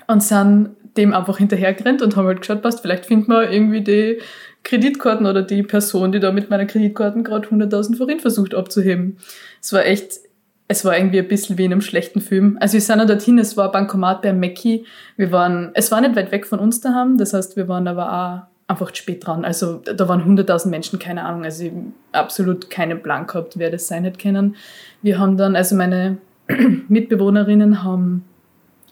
und 0.06 0.22
sind 0.22 0.70
dem 0.96 1.14
einfach 1.14 1.38
hinterhergerannt 1.38 2.02
und 2.02 2.16
haben 2.16 2.26
halt 2.26 2.40
geschaut, 2.40 2.62
passt, 2.62 2.80
vielleicht 2.80 3.06
finden 3.06 3.30
wir 3.30 3.50
irgendwie 3.50 3.82
die 3.82 4.18
Kreditkarten 4.62 5.26
oder 5.26 5.42
die 5.42 5.62
Person, 5.62 6.12
die 6.12 6.20
da 6.20 6.32
mit 6.32 6.50
meiner 6.50 6.66
Kreditkarten 6.66 7.24
gerade 7.24 7.48
100.000 7.48 7.96
Forint 7.96 8.20
versucht 8.20 8.54
abzuheben. 8.54 9.18
Es 9.60 9.72
war 9.72 9.84
echt, 9.84 10.20
es 10.68 10.84
war 10.84 10.96
irgendwie 10.96 11.18
ein 11.18 11.28
bisschen 11.28 11.58
wie 11.58 11.64
in 11.64 11.72
einem 11.72 11.80
schlechten 11.80 12.20
Film. 12.20 12.56
Also 12.60 12.74
wir 12.74 12.80
sind 12.80 12.98
dann 12.98 13.08
dorthin, 13.08 13.38
es 13.38 13.56
war 13.56 13.72
Bankomat 13.72 14.22
bei 14.22 14.32
Mackie. 14.32 14.84
Wir 15.16 15.32
waren, 15.32 15.70
es 15.74 15.90
war 15.90 16.00
nicht 16.00 16.16
weit 16.16 16.30
weg 16.30 16.46
von 16.46 16.58
uns 16.58 16.80
daheim, 16.80 17.16
das 17.18 17.32
heißt, 17.32 17.56
wir 17.56 17.68
waren 17.68 17.88
aber 17.88 18.12
auch 18.12 18.50
einfach 18.70 18.94
spät 18.94 19.26
dran. 19.26 19.44
Also 19.44 19.78
da 19.78 20.08
waren 20.08 20.22
100.000 20.22 20.68
Menschen, 20.68 20.98
keine 20.98 21.24
Ahnung, 21.24 21.44
also 21.44 21.64
ich 21.64 21.72
absolut 22.12 22.70
keinen 22.70 23.02
Plan 23.02 23.26
gehabt, 23.26 23.58
wer 23.58 23.70
das 23.70 23.88
sein 23.88 24.04
hätte 24.04 24.20
können. 24.20 24.56
Wir 25.02 25.18
haben 25.18 25.36
dann, 25.36 25.56
also 25.56 25.74
meine 25.74 26.18
Mitbewohnerinnen 26.88 27.82
haben 27.82 28.24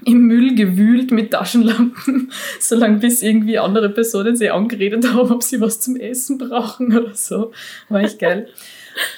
im 0.05 0.27
Müll 0.27 0.55
gewühlt 0.55 1.11
mit 1.11 1.33
Taschenlampen, 1.33 2.31
solange 2.61 2.99
bis 2.99 3.23
irgendwie 3.23 3.59
andere 3.59 3.91
Personen 3.91 4.37
sie 4.37 4.51
angeredet 4.51 5.13
haben, 5.13 5.31
ob 5.31 5.43
sie 5.43 5.61
was 5.61 5.81
zum 5.81 5.97
Essen 5.97 6.39
brauchen 6.39 6.97
oder 6.97 7.15
so. 7.15 7.53
War 7.89 8.03
echt 8.03 8.19
geil. 8.19 8.49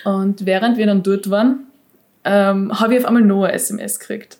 Und 0.05 0.47
während 0.47 0.79
wir 0.79 0.87
dann 0.87 1.03
dort 1.03 1.31
waren, 1.31 1.67
ähm, 2.25 2.79
habe 2.79 2.95
ich 2.95 3.01
auf 3.01 3.07
einmal 3.07 3.23
noch 3.23 3.45
ein 3.45 3.55
SMS 3.55 3.99
gekriegt. 3.99 4.39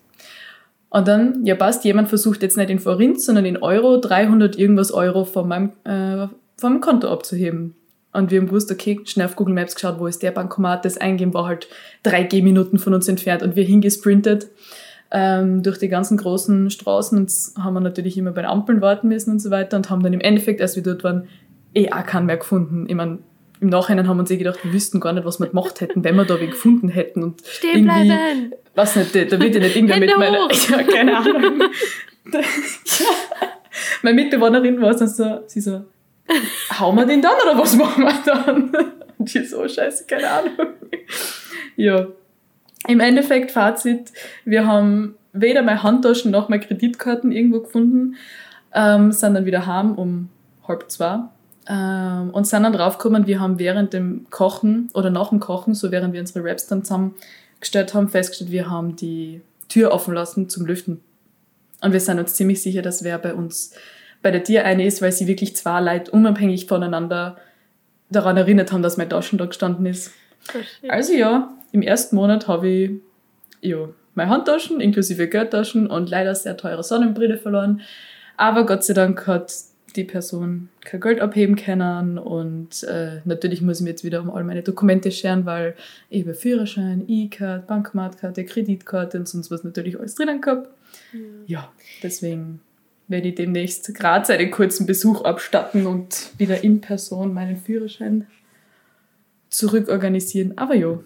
Und 0.91 1.07
dann, 1.07 1.47
ja 1.47 1.55
passt, 1.55 1.85
jemand 1.85 2.09
versucht 2.09 2.43
jetzt 2.43 2.57
nicht 2.57 2.69
in 2.69 2.81
Forint, 2.81 3.21
sondern 3.21 3.45
in 3.45 3.59
Euro, 3.59 3.99
300 3.99 4.59
irgendwas 4.59 4.91
Euro 4.91 5.25
von 5.25 5.47
meinem, 5.47 5.73
äh, 5.85 6.27
meinem 6.63 6.81
Konto 6.81 7.09
abzuheben. 7.09 7.77
Und 8.13 8.33
wir 8.33 8.41
haben 8.41 8.49
gewusst, 8.49 8.73
okay, 8.73 9.01
schnell 9.05 9.27
auf 9.27 9.37
Google 9.37 9.55
Maps 9.55 9.77
geschaut, 9.77 10.01
wo 10.01 10.09
ist 10.09 10.23
der 10.23 10.33
Bankomat, 10.33 10.85
das 10.85 10.99
Eingeben 10.99 11.33
war 11.33 11.47
halt 11.47 11.69
drei 12.03 12.25
Gehminuten 12.25 12.81
von 12.81 12.93
uns 12.93 13.07
entfernt 13.07 13.43
und 13.45 13.55
wir 13.55 13.63
hingesprintet 13.63 14.49
ähm, 15.11 15.63
durch 15.63 15.79
die 15.79 15.89
ganzen 15.89 16.17
großen 16.17 16.71
Straßen 16.71 17.19
und 17.19 17.33
haben 17.59 17.75
wir 17.75 17.81
natürlich 17.81 18.17
immer 18.17 18.33
bei 18.33 18.43
den 18.43 18.51
Ampeln 18.51 18.81
warten 18.81 19.09
müssen 19.09 19.33
und 19.33 19.39
so 19.41 19.51
weiter 19.51 19.77
und 19.77 19.91
haben 19.91 20.03
dann 20.03 20.13
im 20.13 20.21
Endeffekt, 20.21 20.61
als 20.61 20.77
wir 20.77 20.83
dort 20.83 21.03
waren, 21.05 21.29
eh 21.75 21.91
auch 21.91 22.05
keinen 22.05 22.27
mehr 22.27 22.37
gefunden. 22.37 22.87
Ich 22.89 22.95
mein, 22.95 23.19
im 23.61 23.69
Nachhinein 23.69 24.09
haben 24.09 24.17
wir 24.17 24.21
uns 24.21 24.31
eh 24.31 24.37
gedacht, 24.37 24.61
wir 24.63 24.73
wüssten 24.73 25.01
gar 25.01 25.13
nicht, 25.13 25.25
was 25.25 25.41
wir 25.41 25.49
gemacht 25.49 25.81
hätten, 25.81 26.05
wenn 26.05 26.17
wir 26.17 26.25
da 26.25 26.41
wen 26.41 26.51
gefunden 26.51 26.89
hätten. 26.89 27.23
Und 27.23 27.43
Stehen 27.45 27.89
irgendwie, 27.89 28.07
bleiben! 28.07 28.55
was 28.75 28.97
nicht, 28.97 29.15
da 29.15 29.41
wird 29.41 29.55
ja 29.55 29.61
nicht 29.61 29.77
irgendwer 29.77 29.99
mit 29.99 30.17
meiner, 30.17 30.49
ja, 30.71 30.83
keine 30.83 31.17
Ahnung. 31.17 31.61
Ja. 32.33 32.41
Meine 34.03 34.17
Mitbewohnerin 34.17 34.81
war 34.81 34.95
dann 34.95 35.09
so, 35.09 35.41
sie 35.47 35.61
so, 35.61 35.85
hauen 36.79 36.97
wir 36.97 37.07
den 37.07 37.23
dann 37.23 37.35
oder 37.43 37.59
was 37.59 37.77
machen 37.77 38.05
wir 38.05 38.15
dann? 38.25 38.73
Und 39.19 39.35
ich 39.35 39.51
so, 39.51 39.67
scheiße, 39.69 40.07
keine 40.07 40.31
Ahnung. 40.31 40.53
Ja. 41.77 42.07
Im 42.87 43.01
Endeffekt, 43.01 43.51
Fazit, 43.51 44.13
wir 44.45 44.67
haben 44.67 45.17
weder 45.33 45.63
meine 45.63 45.83
Handtaschen 45.83 46.31
noch 46.31 46.49
meine 46.49 46.65
Kreditkarten 46.65 47.33
irgendwo 47.33 47.61
gefunden, 47.61 48.17
ähm, 48.75 49.13
sind 49.13 49.35
dann 49.35 49.45
wieder 49.45 49.67
heim 49.67 49.95
um 49.95 50.29
halb 50.67 50.91
zwei 50.91 51.21
ähm, 51.69 52.31
und 52.31 52.47
sind 52.47 52.63
dann 52.63 52.73
draufgekommen, 52.73 53.27
wir 53.27 53.41
haben 53.41 53.59
während 53.59 53.93
dem 53.93 54.27
Kochen 54.31 54.91
oder 54.95 55.11
nach 55.11 55.29
dem 55.29 55.41
Kochen, 55.41 55.75
so 55.75 55.91
während 55.91 56.13
wir 56.13 56.21
unsere 56.21 56.45
Raps 56.45 56.67
dann 56.67 56.85
zusammengestellt 56.85 57.95
haben, 57.95 58.09
festgestellt, 58.09 58.51
wir 58.51 58.71
haben 58.71 58.97
die 58.97 59.43
Tür 59.69 59.93
offen 59.93 60.15
lassen 60.15 60.49
zum 60.49 60.67
Lüften. 60.67 61.01
Und 61.81 61.93
wir 61.93 62.01
sind 62.01 62.19
uns 62.19 62.35
ziemlich 62.35 62.63
sicher, 62.63 62.83
dass 62.83 63.05
wer 63.05 63.19
bei 63.19 63.35
uns 63.35 63.73
bei 64.23 64.31
der 64.31 64.45
Tür 64.45 64.65
eine 64.65 64.85
ist, 64.85 65.01
weil 65.01 65.13
sie 65.13 65.27
wirklich 65.27 65.57
zwei 65.57 65.81
Leute 65.81 66.11
unabhängig 66.11 66.67
voneinander 66.67 67.39
daran 68.11 68.37
erinnert 68.37 68.73
haben, 68.73 68.83
dass 68.83 68.97
meine 68.97 69.09
Taschen 69.09 69.39
da 69.39 69.47
gestanden 69.47 69.87
ist. 69.87 70.13
Also 70.89 71.13
ja, 71.13 71.51
im 71.73 71.83
ersten 71.83 72.17
Monat 72.17 72.49
habe 72.49 72.69
ich 72.69 72.91
ja, 73.61 73.89
meine 74.15 74.31
Handtaschen 74.31 74.81
inklusive 74.81 75.29
Geldtaschen 75.29 75.87
und 75.87 76.11
leider 76.11 76.35
sehr 76.35 76.57
teure 76.57 76.83
Sonnenbrille 76.83 77.39
verloren. 77.39 77.83
Aber 78.37 78.67
Gott 78.67 78.85
sei 78.85 78.95
Dank 78.95 79.27
hat 79.27 79.53
die 79.97 80.05
Person 80.05 80.69
kein 80.85 81.01
Geld 81.01 81.21
abheben 81.21 81.57
können 81.57 82.17
und 82.17 82.85
äh, 82.85 83.21
natürlich 83.25 83.61
muss 83.61 83.79
ich 83.79 83.85
mir 83.85 83.91
jetzt 83.91 84.05
wieder 84.05 84.21
um 84.21 84.31
all 84.31 84.45
meine 84.45 84.63
Dokumente 84.63 85.11
scheren, 85.11 85.47
weil 85.47 85.75
ich 86.09 86.23
habe 86.23 86.35
Führerschein, 86.35 87.05
E-Card, 87.09 87.67
Bankmatkarte, 87.67 88.45
Kreditkarte 88.45 89.19
und 89.19 89.29
sonst 89.29 89.51
was 89.51 89.65
natürlich 89.65 89.99
alles 89.99 90.15
drinnen 90.15 90.41
gehabt. 90.41 90.69
Ja, 91.47 91.73
deswegen 92.03 92.61
werde 93.09 93.29
ich 93.29 93.35
demnächst 93.35 93.93
Graz 93.95 94.31
einen 94.31 94.51
kurzen 94.51 94.87
Besuch 94.87 95.23
abstatten 95.23 95.87
und 95.87 96.31
wieder 96.39 96.63
in 96.63 96.81
Person 96.81 97.35
meinen 97.35 97.57
Führerschein 97.57 98.27
zurückorganisieren. 99.49 100.57
Aber 100.57 100.77
jo, 100.77 101.03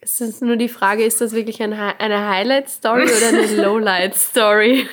Es 0.00 0.20
ist 0.20 0.42
nur 0.42 0.56
die 0.56 0.68
Frage, 0.68 1.04
ist 1.04 1.20
das 1.20 1.32
wirklich 1.32 1.62
ein, 1.62 1.72
eine 1.72 2.28
Highlight-Story 2.28 3.04
oder 3.04 3.28
eine 3.28 3.56
Lowlight-Story? 3.62 4.86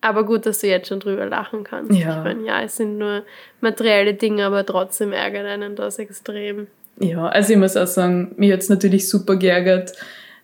aber 0.00 0.24
gut, 0.24 0.46
dass 0.46 0.60
du 0.60 0.68
jetzt 0.68 0.88
schon 0.88 1.00
drüber 1.00 1.26
lachen 1.26 1.64
kannst. 1.64 1.92
Ja. 1.92 2.18
Ich 2.18 2.24
meine, 2.24 2.46
ja, 2.46 2.62
es 2.62 2.76
sind 2.76 2.98
nur 2.98 3.24
materielle 3.60 4.14
Dinge, 4.14 4.46
aber 4.46 4.64
trotzdem 4.64 5.12
ärgert 5.12 5.46
einen 5.46 5.76
das 5.76 5.98
extrem. 5.98 6.68
Ja, 6.98 7.26
also 7.26 7.52
ich 7.52 7.58
muss 7.58 7.76
auch 7.76 7.86
sagen, 7.86 8.32
mich 8.36 8.52
hat 8.52 8.60
es 8.60 8.68
natürlich 8.68 9.08
super 9.08 9.36
geärgert. 9.36 9.92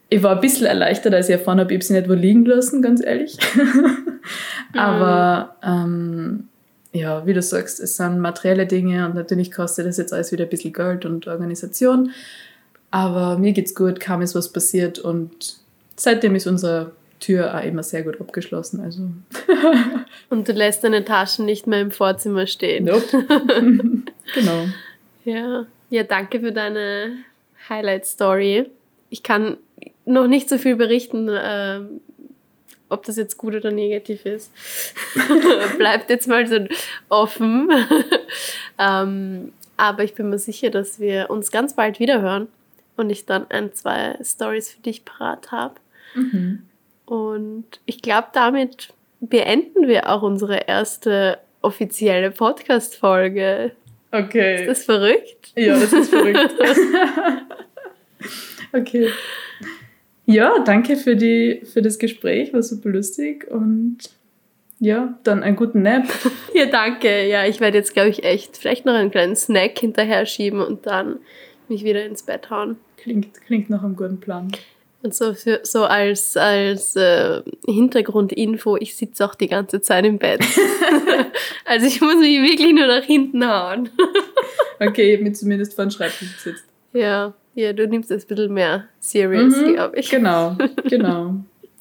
Ich 0.09 0.23
war 0.23 0.35
ein 0.35 0.41
bisschen 0.41 0.67
erleichtert, 0.67 1.15
als 1.15 1.29
ich 1.29 1.35
erfahren 1.35 1.61
habe, 1.61 1.73
ich 1.73 1.79
habe 1.79 1.85
sie 1.85 1.95
nicht 1.95 2.09
wo 2.09 2.13
liegen 2.13 2.45
lassen, 2.45 2.83
ganz 2.83 3.03
ehrlich. 3.03 3.39
aber 4.77 5.57
ähm, 5.63 6.49
ja, 6.93 7.25
wie 7.25 7.33
du 7.33 7.41
sagst, 7.41 7.81
es 7.81 7.97
sind 7.97 8.19
materielle 8.19 8.67
Dinge 8.67 9.07
und 9.07 9.15
natürlich 9.15 9.51
kostet 9.51 9.87
das 9.87 9.97
jetzt 9.97 10.13
alles 10.13 10.31
wieder 10.31 10.45
ein 10.45 10.51
bisschen 10.51 10.75
Geld 10.75 11.07
und 11.07 11.27
Organisation. 11.27 12.11
Aber 12.93 13.39
mir 13.39 13.53
geht's 13.53 13.75
gut, 13.75 14.01
kaum 14.01 14.21
ist 14.21 14.35
was 14.35 14.53
passiert 14.53 14.99
und 14.99 15.57
seitdem 15.97 16.35
ist 16.37 16.47
unsere 16.47 16.93
Tür 17.21 17.57
auch 17.57 17.65
immer 17.65 17.83
sehr 17.83 18.03
gut 18.03 18.21
abgeschlossen. 18.21 18.81
Also. 18.81 19.09
und 20.29 20.47
du 20.47 20.53
lässt 20.53 20.85
deine 20.85 21.03
Taschen 21.03 21.47
nicht 21.47 21.67
mehr 21.67 21.81
im 21.81 21.91
Vorzimmer 21.91 22.47
stehen. 22.47 22.85
Nope. 22.85 23.03
genau. 24.35 24.67
Ja. 25.25 25.67
ja, 25.89 26.03
danke 26.03 26.41
für 26.41 26.53
deine 26.53 27.17
Highlight-Story. 27.69 28.67
Ich 29.09 29.23
kann 29.23 29.57
noch 30.05 30.27
nicht 30.27 30.51
so 30.51 30.59
viel 30.59 30.77
berichten, 30.77 31.29
äh, 31.31 31.81
ob 32.91 33.05
das 33.05 33.17
jetzt 33.17 33.39
gut 33.39 33.55
oder 33.55 33.71
negativ 33.71 34.27
ist. 34.27 34.53
Bleibt 35.79 36.11
jetzt 36.11 36.29
mal 36.29 36.47
so 36.47 36.59
offen. 37.09 37.71
ähm, 38.79 39.53
aber 39.79 40.05
ich 40.05 40.15
bin 40.15 40.29
mir 40.29 40.39
sicher, 40.39 40.69
dass 40.69 41.01
wir 41.01 41.31
uns 41.31 41.51
ganz 41.51 41.75
bald 41.75 41.99
wieder 41.99 42.21
hören 42.21 42.49
und 42.97 43.11
ich 43.11 43.27
dann 43.27 43.47
ein, 43.51 43.73
zwei 43.73 44.17
Stories 44.23 44.71
für 44.71 44.81
dich 44.81 45.05
parat 45.05 45.53
habe. 45.53 45.75
Mhm. 46.15 46.63
Und 47.07 47.65
ich 47.87 48.03
glaube, 48.03 48.29
damit 48.33 48.89
beenden 49.21 49.89
wir 49.89 50.09
auch 50.09 50.23
unsere 50.23 50.67
erste 50.67 51.39
offizielle 51.61 52.31
Podcast-Folge. 52.31 53.73
Okay. 54.11 54.63
Ist 54.63 54.69
das 54.69 54.85
verrückt? 54.85 55.53
Ja, 55.57 55.79
das 55.79 55.93
ist 55.93 56.11
verrückt. 56.11 56.55
okay. 58.73 59.09
Ja, 60.27 60.59
danke 60.61 60.97
für, 60.97 61.17
die, 61.17 61.63
für 61.65 61.83
das 61.83 61.99
Gespräch, 61.99 62.53
war 62.53 62.63
super 62.63 62.91
lustig 62.91 63.51
und 63.51 63.99
ja, 64.79 65.17
dann 65.23 65.43
einen 65.43 65.57
guten 65.57 65.83
Nap. 65.83 66.05
ja, 66.55 66.67
danke. 66.67 67.29
Ja, 67.29 67.47
ich 67.47 67.61
werde 67.61 67.79
jetzt, 67.79 67.95
glaube 67.95 68.09
ich, 68.09 68.25
echt 68.25 68.57
vielleicht 68.57 68.85
noch 68.85 68.95
einen 68.95 69.11
kleinen 69.11 69.37
Snack 69.37 69.79
hinterher 69.79 70.27
schieben 70.27 70.61
und 70.61 70.87
dann 70.87 71.21
mich 71.69 71.85
wieder 71.85 72.05
ins 72.05 72.23
Bett 72.23 72.51
hauen. 72.51 72.77
Klingt, 72.97 73.41
klingt 73.47 73.71
nach 73.71 73.83
einem 73.83 73.97
guten 73.97 74.21
Plan. 74.21 74.53
Und 75.03 75.15
so, 75.15 75.35
für, 75.35 75.61
so 75.65 75.85
als, 75.85 76.37
als 76.37 76.95
äh, 76.95 77.43
Hintergrundinfo, 77.67 78.77
ich 78.77 78.97
sitze 78.97 79.25
auch 79.25 79.35
die 79.35 79.49
ganze 79.49 79.81
Zeit 79.81 80.07
im 80.07 80.19
Bett. 80.19 80.45
also 81.65 81.87
ich 81.87 82.01
muss 82.01 82.17
mich 82.17 82.41
wirklich 82.41 82.73
nur 82.73 82.87
nach 82.87 83.03
hinten 83.03 83.47
hauen. 83.47 83.91
okay, 84.81 85.11
ich 85.11 85.19
habe 85.19 85.29
mich 85.29 85.37
zumindest 85.37 85.75
vor 85.75 85.85
den 85.87 85.91
Schreibtisch 85.91 86.37
gesetzt. 86.37 86.65
Ja, 86.93 87.35
ja, 87.55 87.73
du 87.73 87.87
nimmst 87.89 88.11
es 88.11 88.25
ein 88.25 88.29
bisschen 88.29 88.55
mehr 88.55 88.89
serious, 89.01 89.57
mhm, 89.57 89.75
glaube 89.75 89.99
ich. 89.99 90.09
Genau, 90.09 90.57
genau. 90.85 91.35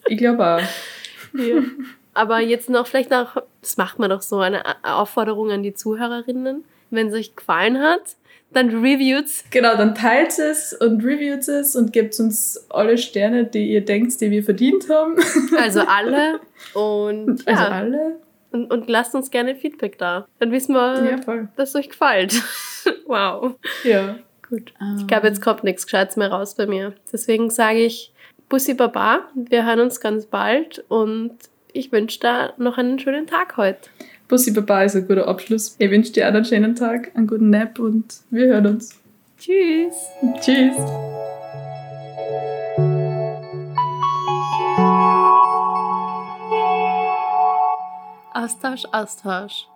Ich 0.07 0.17
glaube 0.17 0.45
auch. 0.45 1.39
Ja. 1.39 1.61
Aber 2.13 2.39
jetzt 2.39 2.69
noch 2.69 2.87
vielleicht 2.87 3.11
noch, 3.11 3.37
das 3.61 3.77
macht 3.77 3.99
man 3.99 4.09
doch 4.09 4.21
so, 4.21 4.39
eine 4.39 4.63
Aufforderung 4.83 5.51
an 5.51 5.63
die 5.63 5.73
Zuhörerinnen. 5.73 6.63
Wenn 6.89 7.07
es 7.07 7.13
euch 7.13 7.35
gefallen 7.35 7.79
hat, 7.79 8.01
dann 8.53 8.69
reviewt 8.69 9.29
Genau, 9.49 9.75
dann 9.75 9.95
teilt 9.95 10.37
es 10.37 10.73
und 10.73 11.03
reviewt 11.03 11.47
es 11.47 11.75
und 11.75 11.93
gebt 11.93 12.19
uns 12.19 12.65
alle 12.69 12.97
Sterne, 12.97 13.45
die 13.45 13.71
ihr 13.71 13.83
denkt, 13.83 14.19
die 14.19 14.31
wir 14.31 14.43
verdient 14.43 14.89
haben. 14.89 15.15
Also 15.57 15.81
alle. 15.81 16.39
Und 16.73 17.47
also 17.47 17.63
alle. 17.63 18.19
Und, 18.51 18.71
und 18.71 18.89
lasst 18.89 19.15
uns 19.15 19.31
gerne 19.31 19.55
Feedback 19.55 19.97
da. 19.97 20.27
Dann 20.39 20.51
wissen 20.51 20.73
wir, 20.73 21.03
ja, 21.03 21.47
dass 21.55 21.69
es 21.69 21.75
euch 21.75 21.89
gefällt. 21.89 22.33
wow. 23.07 23.55
Ja. 23.83 24.17
Gut. 24.47 24.73
Um. 24.79 24.97
Ich 24.99 25.07
glaube, 25.07 25.27
jetzt 25.27 25.41
kommt 25.41 25.63
nichts 25.63 25.85
Gescheites 25.85 26.17
mehr 26.17 26.31
raus 26.31 26.55
bei 26.55 26.67
mir. 26.67 26.93
Deswegen 27.11 27.49
sage 27.49 27.79
ich 27.79 28.13
Bussi 28.49 28.73
Baba. 28.73 29.21
Wir 29.33 29.65
hören 29.65 29.79
uns 29.79 30.01
ganz 30.01 30.25
bald 30.25 30.83
und 30.89 31.31
ich 31.73 31.91
wünsche 31.91 32.19
da 32.19 32.53
noch 32.57 32.77
einen 32.77 32.99
schönen 32.99 33.27
Tag 33.27 33.57
heute. 33.57 33.89
Bussi 34.31 34.51
Baba 34.51 34.83
ist 34.83 34.95
ein 34.95 35.05
guter 35.05 35.27
Abschluss. 35.27 35.75
Ich 35.77 35.91
wünsche 35.91 36.13
dir 36.13 36.23
auch 36.29 36.33
einen 36.33 36.45
schönen 36.45 36.73
Tag, 36.73 37.11
einen 37.15 37.27
guten 37.27 37.49
Nap 37.49 37.77
und 37.79 38.21
wir 38.29 38.47
hören 38.47 38.65
uns. 38.65 38.97
Tschüss. 39.37 39.93
Tschüss. 40.39 40.77
Austausch, 48.33 48.85
Austausch. 48.93 49.67